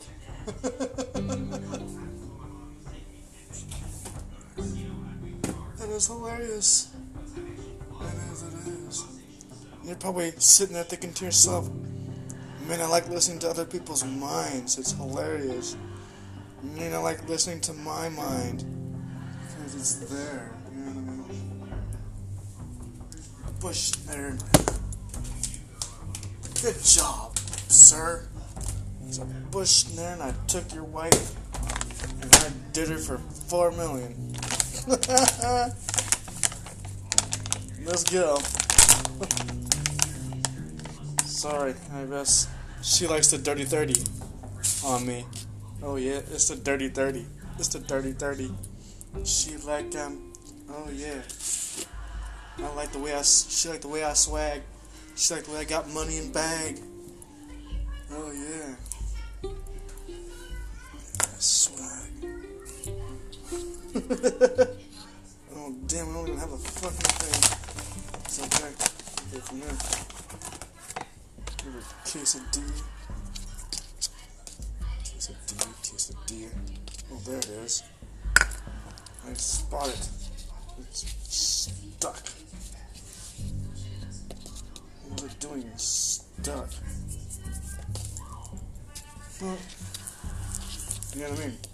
Is 5.98 6.06
hilarious. 6.06 6.94
It 7.36 8.32
is, 8.32 8.42
it 8.44 8.68
is. 8.86 9.04
You're 9.84 9.96
probably 9.96 10.30
sitting 10.38 10.74
there 10.74 10.84
thinking 10.84 11.12
to 11.14 11.24
yourself, 11.24 11.68
man, 12.68 12.80
I 12.80 12.86
like 12.86 13.08
listening 13.08 13.40
to 13.40 13.48
other 13.48 13.64
people's 13.64 14.04
minds. 14.04 14.78
It's 14.78 14.92
hilarious. 14.92 15.76
Man, 16.62 16.94
I 16.94 16.98
like 16.98 17.28
listening 17.28 17.60
to 17.62 17.72
my 17.72 18.08
mind. 18.10 18.64
Because 19.56 19.74
it's 19.74 19.94
there. 20.08 20.52
You 20.72 20.80
know 20.82 20.90
what 20.92 21.30
I 21.30 21.32
mean? 21.32 21.72
Bush 23.60 23.90
nerd. 24.06 24.38
Good 26.62 26.80
job, 26.80 27.36
sir. 27.66 28.28
Bush 29.50 29.84
nerd, 29.96 30.12
and 30.12 30.22
I 30.22 30.32
took 30.46 30.72
your 30.72 30.84
wife, 30.84 31.34
and 32.22 32.32
I 32.36 32.52
did 32.72 32.88
her 32.88 32.98
for 32.98 33.18
four 33.18 33.72
million. 33.72 34.36
Let's 37.88 38.04
go. 38.04 38.36
Sorry, 41.24 41.74
I 41.94 42.04
guess 42.04 42.46
She 42.82 43.06
likes 43.06 43.30
the 43.30 43.38
dirty 43.38 43.64
30 43.64 43.94
on 44.84 45.06
me. 45.06 45.24
Oh 45.82 45.96
yeah, 45.96 46.20
it's 46.30 46.48
the 46.48 46.56
dirty 46.56 46.90
30. 46.90 47.24
It's 47.58 47.68
the 47.68 47.78
dirty 47.78 48.12
30. 48.12 48.52
She 49.24 49.56
like 49.64 49.96
um 49.96 50.34
oh 50.68 50.90
yeah. 50.92 51.22
I 52.58 52.74
like 52.74 52.92
the 52.92 52.98
way 52.98 53.14
I 53.14 53.22
she 53.22 53.70
like 53.70 53.80
the 53.80 53.88
way 53.88 54.04
I 54.04 54.12
swag. 54.12 54.60
She 55.16 55.32
like 55.32 55.44
the 55.44 55.52
way 55.52 55.60
I 55.60 55.64
got 55.64 55.88
money 55.88 56.18
in 56.18 56.30
bag. 56.30 56.78
Oh 58.12 58.30
yeah. 58.36 58.74
Swag. 61.38 62.10
damn, 65.88 66.10
I 66.10 66.12
don't 66.12 66.28
even 66.28 66.38
have 66.38 66.52
a 66.52 66.58
fucking 66.58 66.98
thing. 66.98 67.40
It's 68.26 68.38
okay. 68.42 68.72
Go 69.32 69.38
from 69.40 69.60
there. 69.60 69.76
Give 71.56 71.74
a 71.74 71.82
quesadilla. 72.04 72.82
Quesadilla, 75.02 75.68
quesadilla. 75.80 76.50
Oh, 77.10 77.20
there 77.24 77.38
it 77.38 77.48
is. 77.64 77.82
I 78.38 79.32
spot 79.32 79.88
it. 79.88 80.08
It's 80.80 81.06
stuck. 81.26 82.22
What 85.08 85.22
are 85.22 85.26
we 85.26 85.32
doing? 85.40 85.72
Stuck. 85.76 86.68
Well, 89.40 89.56
you 91.14 91.22
know 91.22 91.30
what 91.30 91.40
I 91.40 91.46
mean? 91.46 91.67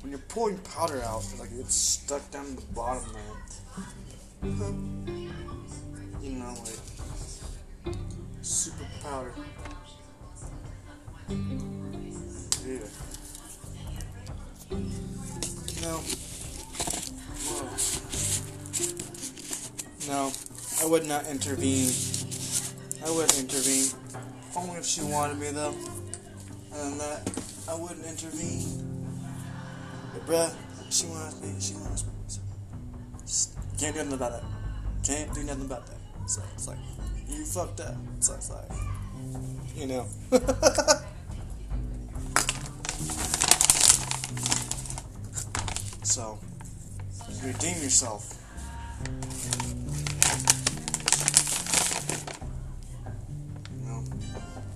When 0.00 0.10
you're 0.10 0.18
pulling 0.28 0.58
powder 0.58 1.02
out, 1.02 1.24
like 1.38 1.50
it's 1.58 1.74
stuck 1.74 2.30
down 2.30 2.56
the 2.56 2.62
bottom 2.74 3.04
there. 3.12 4.50
You 6.22 6.32
know, 6.32 6.54
like 6.64 7.96
super 8.42 8.86
powder. 9.02 9.32
Yeah. 12.66 12.88
No. 15.82 16.00
No, 20.08 20.32
I 20.82 20.86
would 20.86 21.06
not 21.06 21.26
intervene. 21.26 21.92
I 23.04 23.10
wouldn't 23.10 23.38
intervene. 23.38 23.90
Only 24.56 24.76
if 24.78 24.84
she 24.84 25.02
wanted 25.02 25.38
me, 25.38 25.50
though. 25.50 25.74
Than 26.72 26.98
that, 26.98 27.30
I 27.68 27.74
wouldn't 27.74 28.04
intervene. 28.04 28.99
Bruh, 30.30 30.54
she 30.90 31.06
wants 31.06 31.40
me. 31.42 31.48
She 31.58 31.74
wants 31.74 32.04
me. 32.04 32.10
So, 33.26 33.50
can't 33.76 33.96
do 33.96 34.04
nothing 34.04 34.12
about 34.12 34.30
that. 34.30 34.44
Can't 35.02 35.34
do 35.34 35.42
nothing 35.42 35.64
about 35.64 35.88
that. 35.88 35.96
So 36.26 36.40
it's 36.54 36.68
like, 36.68 36.78
you 37.28 37.44
fucked 37.44 37.80
up. 37.80 37.96
So 38.20 38.34
it's 38.34 38.48
like, 38.48 38.70
you 39.74 39.88
know. 39.88 40.06
so, 46.04 46.38
redeem 47.42 47.82
yourself. 47.82 48.36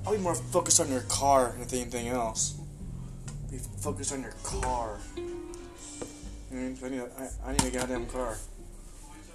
I'll 0.05 0.13
be 0.13 0.19
more 0.19 0.35
focused 0.35 0.81
on 0.81 0.91
your 0.91 1.03
car 1.03 1.55
than 1.57 1.69
anything 1.79 2.09
else. 2.09 2.57
Be 3.53 3.59
focused 3.81 4.13
on 4.13 4.23
your 4.23 4.35
car. 4.43 4.99
I, 6.55 6.89
need 6.89 7.01
a, 7.01 7.09
I, 7.19 7.29
I 7.49 7.53
need 7.53 7.65
a 7.65 7.71
goddamn 7.71 8.07
car. 8.07 8.37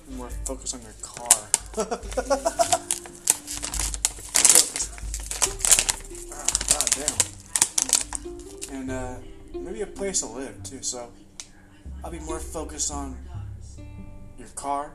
Be 0.07 0.15
more 0.15 0.29
focused 0.29 0.73
on 0.73 0.81
your 0.81 0.93
car. 1.01 1.27
God 6.69 6.89
damn. 6.95 7.17
And 8.77 8.91
uh, 8.91 9.15
maybe 9.53 9.81
a 9.81 9.87
place 9.87 10.21
to 10.21 10.27
live 10.27 10.63
too. 10.63 10.81
So 10.81 11.11
I'll 12.03 12.11
be 12.11 12.19
more 12.19 12.39
focused 12.39 12.91
on 12.91 13.17
your 14.37 14.47
car 14.49 14.93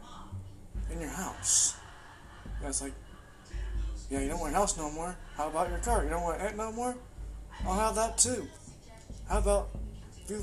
and 0.90 1.00
your 1.00 1.10
house. 1.10 1.76
That's 2.62 2.80
like, 2.80 2.94
yeah, 4.10 4.20
you 4.20 4.28
don't 4.28 4.40
want 4.40 4.54
house 4.54 4.78
no 4.78 4.90
more. 4.90 5.14
How 5.36 5.48
about 5.48 5.68
your 5.68 5.78
car? 5.78 6.04
You 6.04 6.10
don't 6.10 6.22
want 6.22 6.40
it 6.40 6.56
no 6.56 6.72
more? 6.72 6.96
I'll 7.66 7.78
have 7.78 7.94
that 7.96 8.16
too. 8.16 8.48
How 9.28 9.38
about 9.38 9.68
few, 10.26 10.42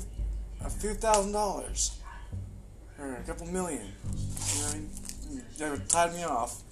a 0.64 0.70
few 0.70 0.94
thousand 0.94 1.32
dollars? 1.32 1.98
Or 2.98 3.14
a 3.14 3.22
couple 3.22 3.46
million? 3.46 3.82
You 3.82 4.62
know 4.62 4.68
I 4.68 4.74
mean? 4.74 4.90
You 5.56 5.66
ever 5.66 5.78
tied 5.88 6.14
me 6.14 6.24
off. 6.24 6.62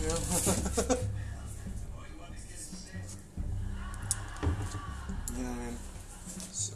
You 0.00 0.08
know? 0.08 0.14
you 5.36 5.42
know 5.42 5.50
what 5.50 5.58
I 5.58 5.66
mean? 5.66 5.76
So. 6.52 6.74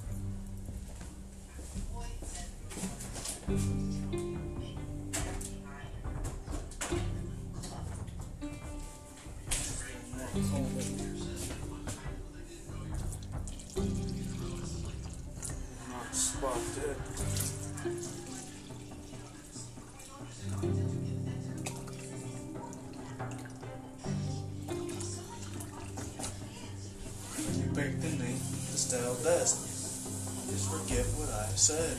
I 31.55 31.57
said. 31.57 31.97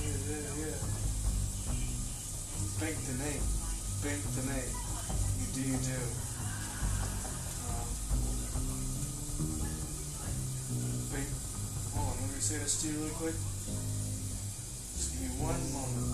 Yeah, 0.00 0.16
yeah, 0.32 0.64
yeah. 0.64 0.80
Bank 2.80 2.96
the 3.04 3.20
name. 3.20 3.44
Bank 4.00 4.20
the 4.32 4.48
name. 4.48 4.72
You 5.36 5.46
do, 5.52 5.60
you 5.60 5.76
do. 5.76 6.00
Um, 7.68 7.84
bank. 11.12 11.28
Hold 11.92 12.08
on, 12.08 12.16
let 12.16 12.32
me 12.32 12.40
say 12.40 12.56
this 12.64 12.80
to 12.80 12.88
you 12.88 12.96
really 12.96 13.10
quick. 13.10 13.36
Just 14.96 15.12
give 15.12 15.20
me 15.20 15.36
one 15.36 15.60
moment. 15.76 16.08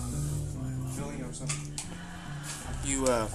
I'm 1.23 1.33
something. 1.33 1.79
You, 2.83 3.05
uh, 3.05 3.29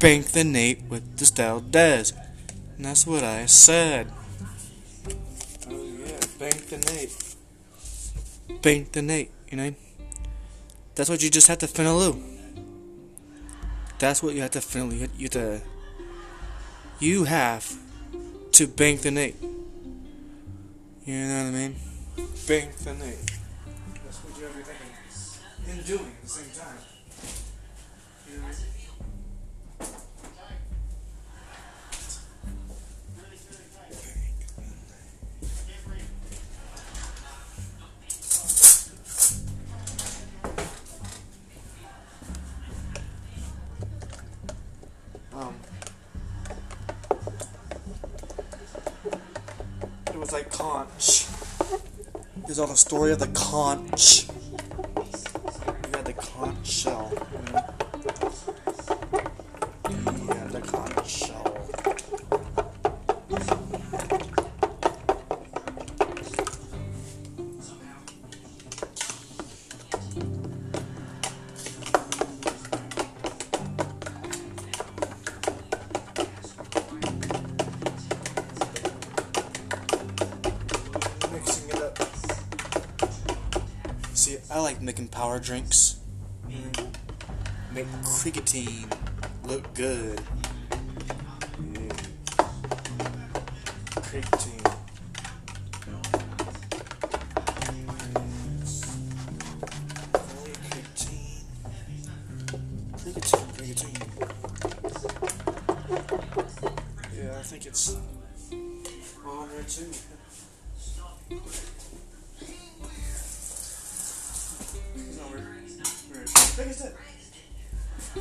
bank 0.00 0.26
the 0.32 0.42
Nate 0.42 0.82
with 0.88 1.16
the 1.16 1.26
style 1.26 1.60
Des. 1.60 2.10
And 2.74 2.86
that's 2.86 3.06
what 3.06 3.22
I 3.22 3.46
said. 3.46 4.10
Oh 5.70 5.84
yeah, 6.04 6.18
bank 6.40 6.66
the 6.66 6.78
Nate. 6.90 7.25
Bank 8.66 8.90
the 8.90 9.00
Nate, 9.00 9.30
you 9.48 9.56
know? 9.56 9.72
That's 10.96 11.08
what 11.08 11.22
you 11.22 11.30
just 11.30 11.46
have 11.46 11.58
to 11.58 11.68
finaloo. 11.68 12.20
That's 14.00 14.20
what 14.24 14.34
you 14.34 14.42
have 14.42 14.50
to 14.50 14.60
finally 14.60 15.08
you 15.16 15.26
have 15.26 15.30
to 15.30 15.60
you 16.98 17.22
have 17.22 17.72
to 18.50 18.66
bank 18.66 19.02
the 19.02 19.12
Nate. 19.12 19.36
You 21.04 21.14
know 21.14 21.44
what 21.44 21.46
I 21.46 21.50
mean? 21.52 21.76
Bank 22.48 22.74
the 22.78 22.94
Nate. 22.94 23.30
That's 24.02 24.18
what 24.24 24.36
you 24.36 24.46
have 24.46 24.52
to 24.52 24.58
be 24.58 24.64
thinking 24.64 25.78
and 25.78 25.86
doing 25.86 26.00
at 26.00 26.22
the 26.22 26.28
same 26.28 26.50
time. 26.60 26.85
Conch. 50.66 51.26
There's 52.44 52.58
all 52.58 52.66
the 52.66 52.76
story 52.76 53.12
of 53.12 53.20
the 53.20 53.28
conch. 53.28 54.26
You 54.26 55.90
had 55.94 56.04
the 56.04 56.12
conch 56.12 56.66
shell. 56.66 57.12
Making 84.96 85.08
power 85.08 85.38
drinks. 85.38 85.98
Mm-hmm. 86.48 87.74
Make 87.74 87.86
cricketine 88.02 88.88
look 89.44 89.74
good. 89.74 90.18
Mm-hmm. 91.60 91.84
Yeah. 91.84 91.92
Creatine. 94.00 94.62
Yeah, 107.14 107.38
I 107.38 107.42
think 107.42 107.66
it's 107.66 107.96
on 109.26 109.48
there 109.50 109.62
too. 109.64 109.92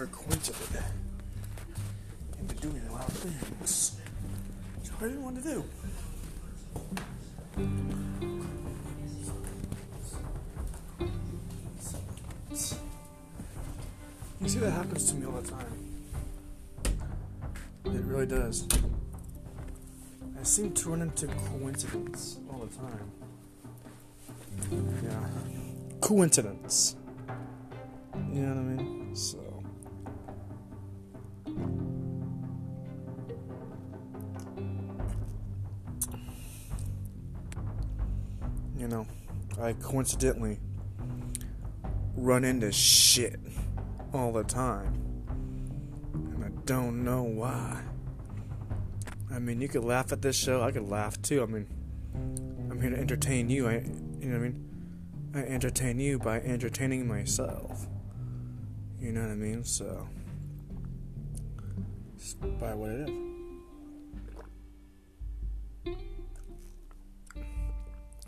You're 0.00 0.08
a 0.08 0.12
coincidence 0.12 0.78
into 2.38 2.54
doing 2.54 2.82
a 2.88 2.92
lot 2.92 3.06
of 3.06 3.12
things. 3.12 4.00
Which 4.78 4.90
I 4.98 5.02
didn't 5.08 5.22
want 5.22 5.36
to 5.36 5.42
do. 5.42 5.64
You 14.40 14.48
see, 14.48 14.58
that 14.60 14.70
happens 14.70 15.10
to 15.10 15.16
me 15.16 15.26
all 15.26 15.32
the 15.32 15.50
time. 15.50 15.66
It 17.84 18.02
really 18.06 18.24
does. 18.24 18.66
I 20.40 20.42
seem 20.44 20.72
to 20.72 20.88
run 20.88 21.02
into 21.02 21.26
coincidence 21.26 22.38
all 22.50 22.60
the 22.60 22.74
time. 22.74 23.10
Yeah. 25.04 25.28
Coincidence. 26.00 26.96
I 39.70 39.74
coincidentally 39.74 40.58
run 42.16 42.42
into 42.42 42.72
shit 42.72 43.38
all 44.12 44.32
the 44.32 44.42
time. 44.42 45.00
And 46.12 46.44
I 46.44 46.48
don't 46.64 47.04
know 47.04 47.22
why. 47.22 47.80
I 49.30 49.38
mean, 49.38 49.60
you 49.60 49.68
could 49.68 49.84
laugh 49.84 50.10
at 50.10 50.22
this 50.22 50.34
show, 50.34 50.60
I 50.60 50.72
could 50.72 50.88
laugh 50.88 51.22
too. 51.22 51.44
I 51.44 51.46
mean, 51.46 51.68
I'm 52.68 52.80
here 52.80 52.90
to 52.90 52.98
entertain 52.98 53.48
you. 53.48 53.68
I, 53.68 53.74
you 53.74 54.28
know 54.28 54.38
what 54.38 54.46
I 54.46 54.48
mean? 54.48 54.68
I 55.36 55.38
entertain 55.38 56.00
you 56.00 56.18
by 56.18 56.40
entertaining 56.40 57.06
myself. 57.06 57.86
You 59.00 59.12
know 59.12 59.20
what 59.20 59.30
I 59.30 59.36
mean? 59.36 59.62
So, 59.62 60.08
it's 62.16 62.34
by 62.34 62.74
what 62.74 62.90
it 62.90 63.08
is. 63.08 63.30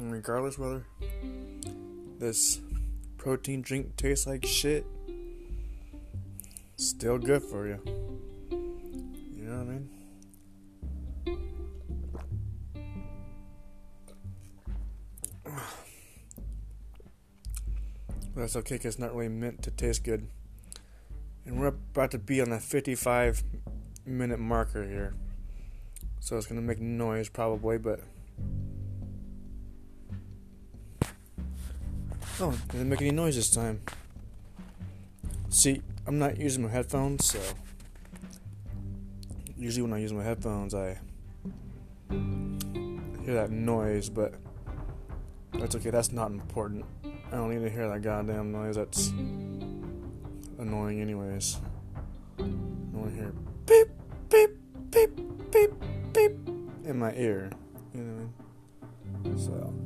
And 0.02 0.12
regardless 0.12 0.58
whether 0.58 0.84
this 2.22 2.60
protein 3.18 3.60
drink 3.62 3.96
tastes 3.96 4.28
like 4.28 4.46
shit, 4.46 4.86
still 6.76 7.18
good 7.18 7.42
for 7.42 7.66
you. 7.66 7.80
You 9.34 9.42
know 9.42 9.58
what 9.58 9.66
I 9.66 9.70
mean? 9.72 9.88
That's 18.36 18.54
okay, 18.54 18.78
'cause 18.78 18.84
it's 18.86 19.00
not 19.00 19.16
really 19.16 19.28
meant 19.28 19.64
to 19.64 19.72
taste 19.72 20.04
good. 20.04 20.28
And 21.44 21.58
we're 21.58 21.66
about 21.66 22.12
to 22.12 22.18
be 22.18 22.40
on 22.40 22.50
the 22.50 22.60
55 22.60 23.42
minute 24.06 24.38
marker 24.38 24.84
here. 24.84 25.14
So 26.20 26.36
it's 26.36 26.46
gonna 26.46 26.60
make 26.60 26.78
noise 26.80 27.28
probably, 27.28 27.78
but. 27.78 27.98
Oh, 32.44 32.58
didn't 32.72 32.88
make 32.88 33.00
any 33.00 33.12
noise 33.12 33.36
this 33.36 33.50
time. 33.50 33.80
See, 35.48 35.80
I'm 36.08 36.18
not 36.18 36.38
using 36.38 36.64
my 36.64 36.70
headphones, 36.70 37.24
so. 37.24 37.38
Usually 39.56 39.82
when 39.82 39.92
I 39.92 39.98
use 39.98 40.12
my 40.12 40.24
headphones, 40.24 40.74
I 40.74 40.98
hear 42.10 43.34
that 43.34 43.52
noise, 43.52 44.08
but 44.08 44.34
that's 45.52 45.76
okay, 45.76 45.90
that's 45.90 46.10
not 46.10 46.32
important. 46.32 46.84
I 47.04 47.36
don't 47.36 47.50
need 47.50 47.62
to 47.62 47.70
hear 47.70 47.88
that 47.88 48.02
goddamn 48.02 48.50
noise. 48.50 48.74
That's 48.74 49.10
annoying, 50.58 51.00
anyways. 51.00 51.58
I 52.40 52.42
want 52.42 53.10
to 53.10 53.14
hear 53.14 53.32
beep, 53.66 53.88
beep, 54.28 54.50
beep, 54.90 55.16
beep, 55.52 55.72
beep 56.12 56.32
in 56.86 56.98
my 56.98 57.14
ear. 57.14 57.50
You 57.94 58.00
know 58.00 58.26
what 59.22 59.26
I 59.26 59.28
mean? 59.28 59.38
So. 59.38 59.81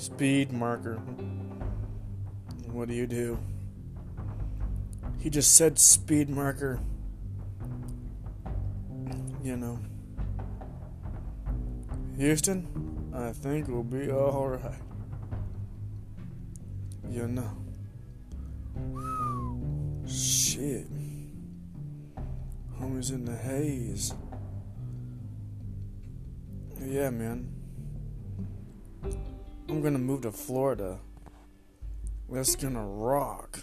Speed 0.00 0.50
marker. 0.50 0.96
What 2.72 2.88
do 2.88 2.94
you 2.94 3.06
do? 3.06 3.38
He 5.20 5.28
just 5.28 5.54
said 5.54 5.78
speed 5.78 6.30
marker 6.30 6.80
you 9.42 9.56
know. 9.56 9.78
Houston, 12.16 13.10
I 13.14 13.32
think 13.32 13.68
we'll 13.68 13.82
be 13.82 14.10
alright. 14.10 14.74
You 17.08 17.26
know. 17.26 17.50
Shit. 20.06 20.86
Homie's 22.78 23.10
in 23.10 23.24
the 23.24 23.36
haze. 23.36 24.14
Yeah, 26.80 27.10
man. 27.10 27.49
I'm 29.70 29.82
gonna 29.82 30.00
move 30.00 30.22
to 30.22 30.32
Florida. 30.32 30.98
It's 32.32 32.56
gonna 32.56 32.84
rock. 32.84 33.62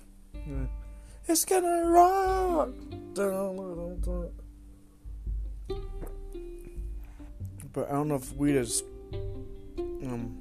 It's 1.28 1.44
gonna 1.44 1.84
rock. 1.86 2.70
But 7.74 7.90
I 7.90 7.92
don't 7.92 8.08
know 8.08 8.16
if 8.16 8.34
weed 8.38 8.56
is 8.56 8.84
um, 9.78 10.40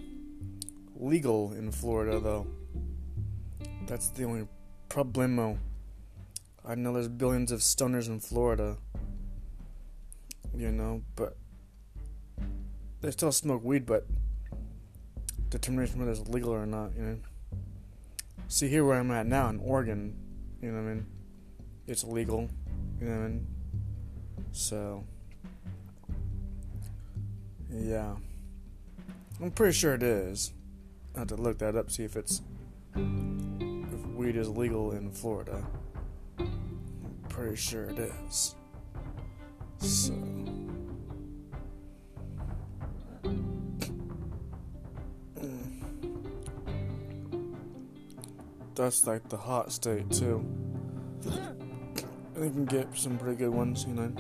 legal 0.95 1.53
in 1.53 1.73
Florida, 1.73 2.21
though. 2.21 2.47
That's 3.87 4.11
the 4.11 4.23
only 4.23 4.47
problemo. 4.89 5.59
I 6.65 6.77
know 6.77 6.93
there's 6.93 7.09
billions 7.09 7.51
of 7.51 7.59
stoners 7.59 8.07
in 8.07 8.21
Florida, 8.21 8.77
you 10.57 10.71
know, 10.71 11.03
but 11.17 11.37
they 13.01 13.11
still 13.11 13.33
smoke 13.33 13.65
weed, 13.65 13.85
but 13.85 14.07
determination 15.51 15.99
whether 15.99 16.13
it's 16.13 16.29
legal 16.29 16.53
or 16.53 16.67
not, 16.67 16.91
you 16.97 17.03
know. 17.03 17.17
See, 18.49 18.69
here 18.69 18.85
where 18.85 18.99
I'm 18.99 19.11
at 19.11 19.27
now 19.27 19.49
in 19.49 19.59
Oregon, 19.61 20.15
you 20.63 20.71
know 20.71 20.83
what 20.83 20.91
I 20.91 20.95
mean? 20.95 21.07
It's 21.87 22.05
legal, 22.05 22.49
you 23.01 23.09
know 23.09 23.17
what 23.17 23.25
I 23.25 23.29
mean? 23.29 23.47
So. 24.53 25.05
Yeah. 27.71 28.17
I'm 29.41 29.51
pretty 29.51 29.73
sure 29.73 29.95
it 29.95 30.03
is. 30.03 30.53
I 31.15 31.21
have 31.21 31.29
to 31.29 31.37
look 31.37 31.59
that 31.59 31.77
up, 31.77 31.91
see 31.91 32.05
if 32.05 32.17
it's. 32.17 32.43
if 32.95 34.07
weed 34.15 34.37
is 34.37 34.49
legal 34.49 34.93
in 34.93 35.11
Florida. 35.11 35.65
I'm 36.39 37.25
pretty 37.29 37.57
sure 37.57 37.91
it 37.91 37.99
is. 37.99 38.55
So. 39.79 40.15
that's 48.77 49.07
like 49.07 49.29
the 49.31 49.37
hot 49.37 49.73
state 49.73 50.11
too. 50.11 50.45
They 52.35 52.51
can 52.51 52.67
get 52.67 52.95
some 52.97 53.17
pretty 53.17 53.37
good 53.37 53.49
ones, 53.49 53.87
you 53.89 53.95
know. 53.95 54.13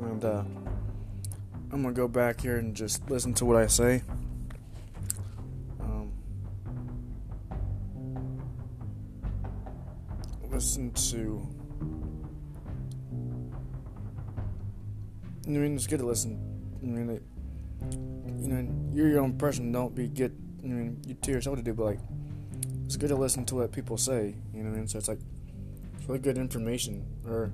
And 0.00 0.24
uh, 0.24 0.42
I'm 1.70 1.82
gonna 1.82 1.92
go 1.92 2.08
back 2.08 2.40
here 2.40 2.56
and 2.56 2.74
just 2.74 3.08
listen 3.10 3.34
to 3.34 3.44
what 3.44 3.56
I 3.56 3.66
say. 3.66 4.02
Um, 5.80 6.10
listen 10.50 10.90
to. 10.92 11.46
I 15.46 15.50
mean, 15.50 15.74
it's 15.74 15.86
good 15.86 15.98
to 15.98 16.06
listen 16.06 16.43
own 19.24 19.38
person. 19.38 19.72
Don't 19.72 19.94
be 19.94 20.08
get. 20.08 20.32
I 20.62 20.66
mean, 20.66 21.02
you 21.06 21.14
to 21.14 21.30
yourself 21.30 21.56
to 21.56 21.62
do, 21.62 21.74
but 21.74 21.84
like, 21.84 22.00
it's 22.84 22.96
good 22.96 23.08
to 23.08 23.16
listen 23.16 23.44
to 23.46 23.56
what 23.56 23.72
people 23.72 23.96
say. 23.98 24.34
You 24.54 24.62
know 24.62 24.70
what 24.70 24.76
I 24.76 24.78
mean? 24.78 24.88
So 24.88 24.98
it's 24.98 25.08
like, 25.08 25.18
it's 25.96 26.08
really 26.08 26.20
good 26.20 26.38
information, 26.38 27.04
or 27.26 27.52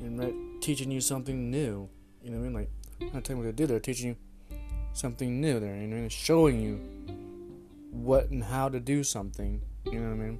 you 0.00 0.10
know, 0.10 0.34
teaching 0.60 0.90
you 0.90 1.00
something 1.00 1.50
new. 1.50 1.88
You 2.22 2.30
know 2.30 2.38
what 2.38 2.46
I 2.46 2.48
mean? 2.48 2.54
Like, 2.54 2.70
not 3.14 3.24
telling 3.24 3.42
you 3.42 3.48
what 3.48 3.56
to 3.56 3.62
do. 3.62 3.66
They're 3.66 3.80
teaching 3.80 4.08
you 4.08 4.16
something 4.92 5.40
new. 5.40 5.60
There, 5.60 5.76
you 5.76 5.86
know, 5.86 5.96
and 5.96 6.12
showing 6.12 6.60
you 6.60 6.80
what 7.90 8.30
and 8.30 8.42
how 8.42 8.68
to 8.68 8.80
do 8.80 9.04
something. 9.04 9.62
You 9.84 10.00
know 10.00 10.08
what 10.08 10.14
I 10.14 10.26
mean? 10.26 10.38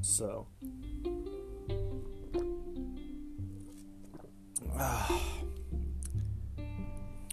So. 0.00 0.46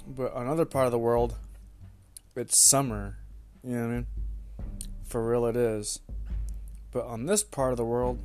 but 0.07 0.35
another 0.35 0.65
part 0.65 0.85
of 0.85 0.91
the 0.91 0.99
world, 0.99 1.35
it's 2.39 2.57
summer. 2.57 3.17
You 3.63 3.75
know 3.75 3.81
what 3.81 3.91
I 3.91 3.95
mean? 3.95 4.07
For 5.03 5.29
real, 5.29 5.45
it 5.45 5.57
is. 5.57 5.99
But 6.91 7.05
on 7.05 7.25
this 7.25 7.43
part 7.43 7.71
of 7.71 7.77
the 7.77 7.83
world, 7.83 8.19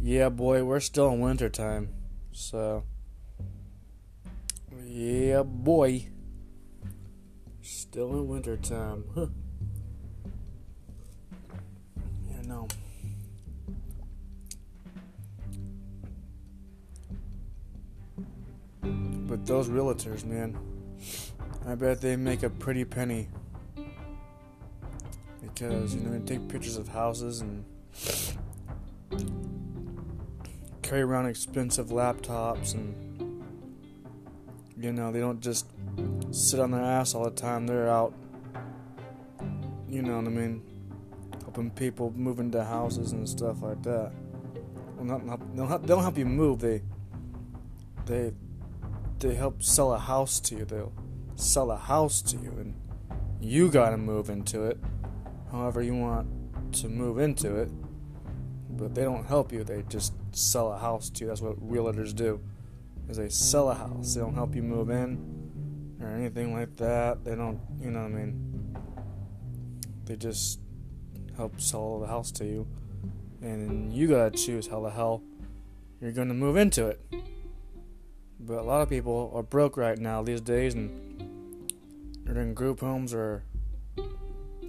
yeah, 0.00 0.28
boy, 0.28 0.64
we're 0.64 0.80
still 0.80 1.10
in 1.10 1.20
winter 1.20 1.48
time. 1.48 1.88
So, 2.30 2.84
yeah, 4.84 5.42
boy, 5.42 6.06
still 7.60 8.12
in 8.12 8.28
winter 8.28 8.56
time. 8.56 9.04
Huh. 9.14 9.26
Yeah, 12.30 12.42
no. 12.46 12.68
But 18.82 19.46
those 19.46 19.68
realtors, 19.68 20.24
man, 20.24 20.56
I 21.66 21.74
bet 21.74 22.00
they 22.00 22.16
make 22.16 22.42
a 22.42 22.50
pretty 22.50 22.84
penny. 22.84 23.28
Because, 25.40 25.94
you 25.94 26.00
know, 26.00 26.18
they 26.18 26.24
take 26.24 26.48
pictures 26.48 26.76
of 26.76 26.88
houses 26.88 27.40
and 27.40 27.64
carry 30.82 31.02
around 31.02 31.26
expensive 31.26 31.88
laptops 31.88 32.74
and, 32.74 33.44
you 34.76 34.92
know, 34.92 35.12
they 35.12 35.20
don't 35.20 35.40
just 35.40 35.66
sit 36.30 36.58
on 36.58 36.70
their 36.70 36.82
ass 36.82 37.14
all 37.14 37.24
the 37.24 37.30
time. 37.30 37.66
They're 37.66 37.88
out, 37.88 38.12
you 39.88 40.02
know 40.02 40.16
what 40.16 40.26
I 40.26 40.30
mean, 40.30 40.62
helping 41.42 41.70
people 41.70 42.12
move 42.16 42.40
into 42.40 42.64
houses 42.64 43.12
and 43.12 43.28
stuff 43.28 43.62
like 43.62 43.82
that. 43.84 44.12
Well, 44.96 45.04
not, 45.04 45.24
not, 45.24 45.50
they, 45.50 45.56
don't 45.56 45.68
help, 45.68 45.82
they 45.82 45.88
don't 45.88 46.02
help 46.02 46.18
you 46.18 46.26
move. 46.26 46.60
They 46.60 46.82
they 48.06 48.32
they 49.18 49.34
help 49.34 49.62
sell 49.62 49.92
a 49.92 49.98
house 49.98 50.40
to 50.40 50.56
you. 50.56 50.64
They'll 50.64 50.92
sell 51.42 51.70
a 51.70 51.76
house 51.76 52.22
to 52.22 52.36
you, 52.36 52.52
and 52.58 52.74
you 53.40 53.68
gotta 53.70 53.96
move 53.96 54.30
into 54.30 54.64
it. 54.64 54.78
However 55.50 55.82
you 55.82 55.94
want 55.94 56.28
to 56.74 56.88
move 56.88 57.18
into 57.18 57.56
it, 57.56 57.70
but 58.70 58.94
they 58.94 59.02
don't 59.02 59.26
help 59.26 59.52
you. 59.52 59.64
They 59.64 59.82
just 59.88 60.14
sell 60.30 60.72
a 60.72 60.78
house 60.78 61.10
to 61.10 61.24
you. 61.24 61.28
That's 61.28 61.42
what 61.42 61.60
realtors 61.60 62.14
do. 62.14 62.40
Is 63.08 63.16
they 63.16 63.28
sell 63.28 63.70
a 63.70 63.74
house. 63.74 64.14
They 64.14 64.20
don't 64.20 64.34
help 64.34 64.54
you 64.54 64.62
move 64.62 64.88
in 64.90 65.98
or 66.00 66.08
anything 66.08 66.54
like 66.54 66.76
that. 66.76 67.24
They 67.24 67.34
don't, 67.34 67.60
you 67.80 67.90
know 67.90 68.02
what 68.02 68.12
I 68.12 68.14
mean? 68.14 68.76
They 70.04 70.16
just 70.16 70.60
help 71.36 71.60
sell 71.60 72.00
the 72.00 72.06
house 72.06 72.30
to 72.32 72.44
you. 72.44 72.66
And 73.42 73.92
you 73.92 74.08
gotta 74.08 74.30
choose 74.30 74.68
how 74.68 74.80
the 74.80 74.90
hell 74.90 75.22
you're 76.00 76.12
gonna 76.12 76.34
move 76.34 76.56
into 76.56 76.86
it. 76.86 77.00
But 78.40 78.58
a 78.58 78.62
lot 78.62 78.80
of 78.80 78.88
people 78.88 79.32
are 79.34 79.42
broke 79.42 79.76
right 79.76 79.98
now 79.98 80.22
these 80.22 80.40
days 80.40 80.74
and 80.74 81.21
they're 82.24 82.42
in 82.42 82.54
group 82.54 82.80
homes 82.80 83.12
or 83.12 83.44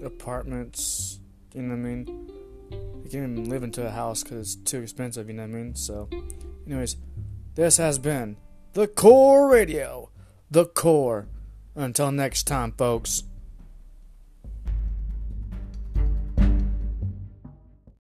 apartments, 0.04 1.20
you 1.54 1.62
know 1.62 1.76
what 1.76 1.90
I 1.90 1.94
mean? 1.94 2.32
You 2.72 3.10
can't 3.10 3.32
even 3.32 3.50
live 3.50 3.64
into 3.64 3.86
a 3.86 3.92
house 3.92 4.24
because 4.24 4.56
it's 4.56 4.72
too 4.72 4.82
expensive, 4.82 5.28
you 5.28 5.34
know 5.34 5.44
what 5.44 5.52
I 5.52 5.62
mean? 5.62 5.76
So, 5.76 6.10
anyways, 6.68 6.98
this 7.56 7.78
has 7.78 8.00
been 8.00 8.38
the 8.74 8.88
Core 8.88 9.48
Radio. 9.48 10.10
The 10.50 10.66
Core. 10.66 11.28
Until 11.76 12.12
next 12.12 12.44
time, 12.44 12.72
folks. 12.74 13.24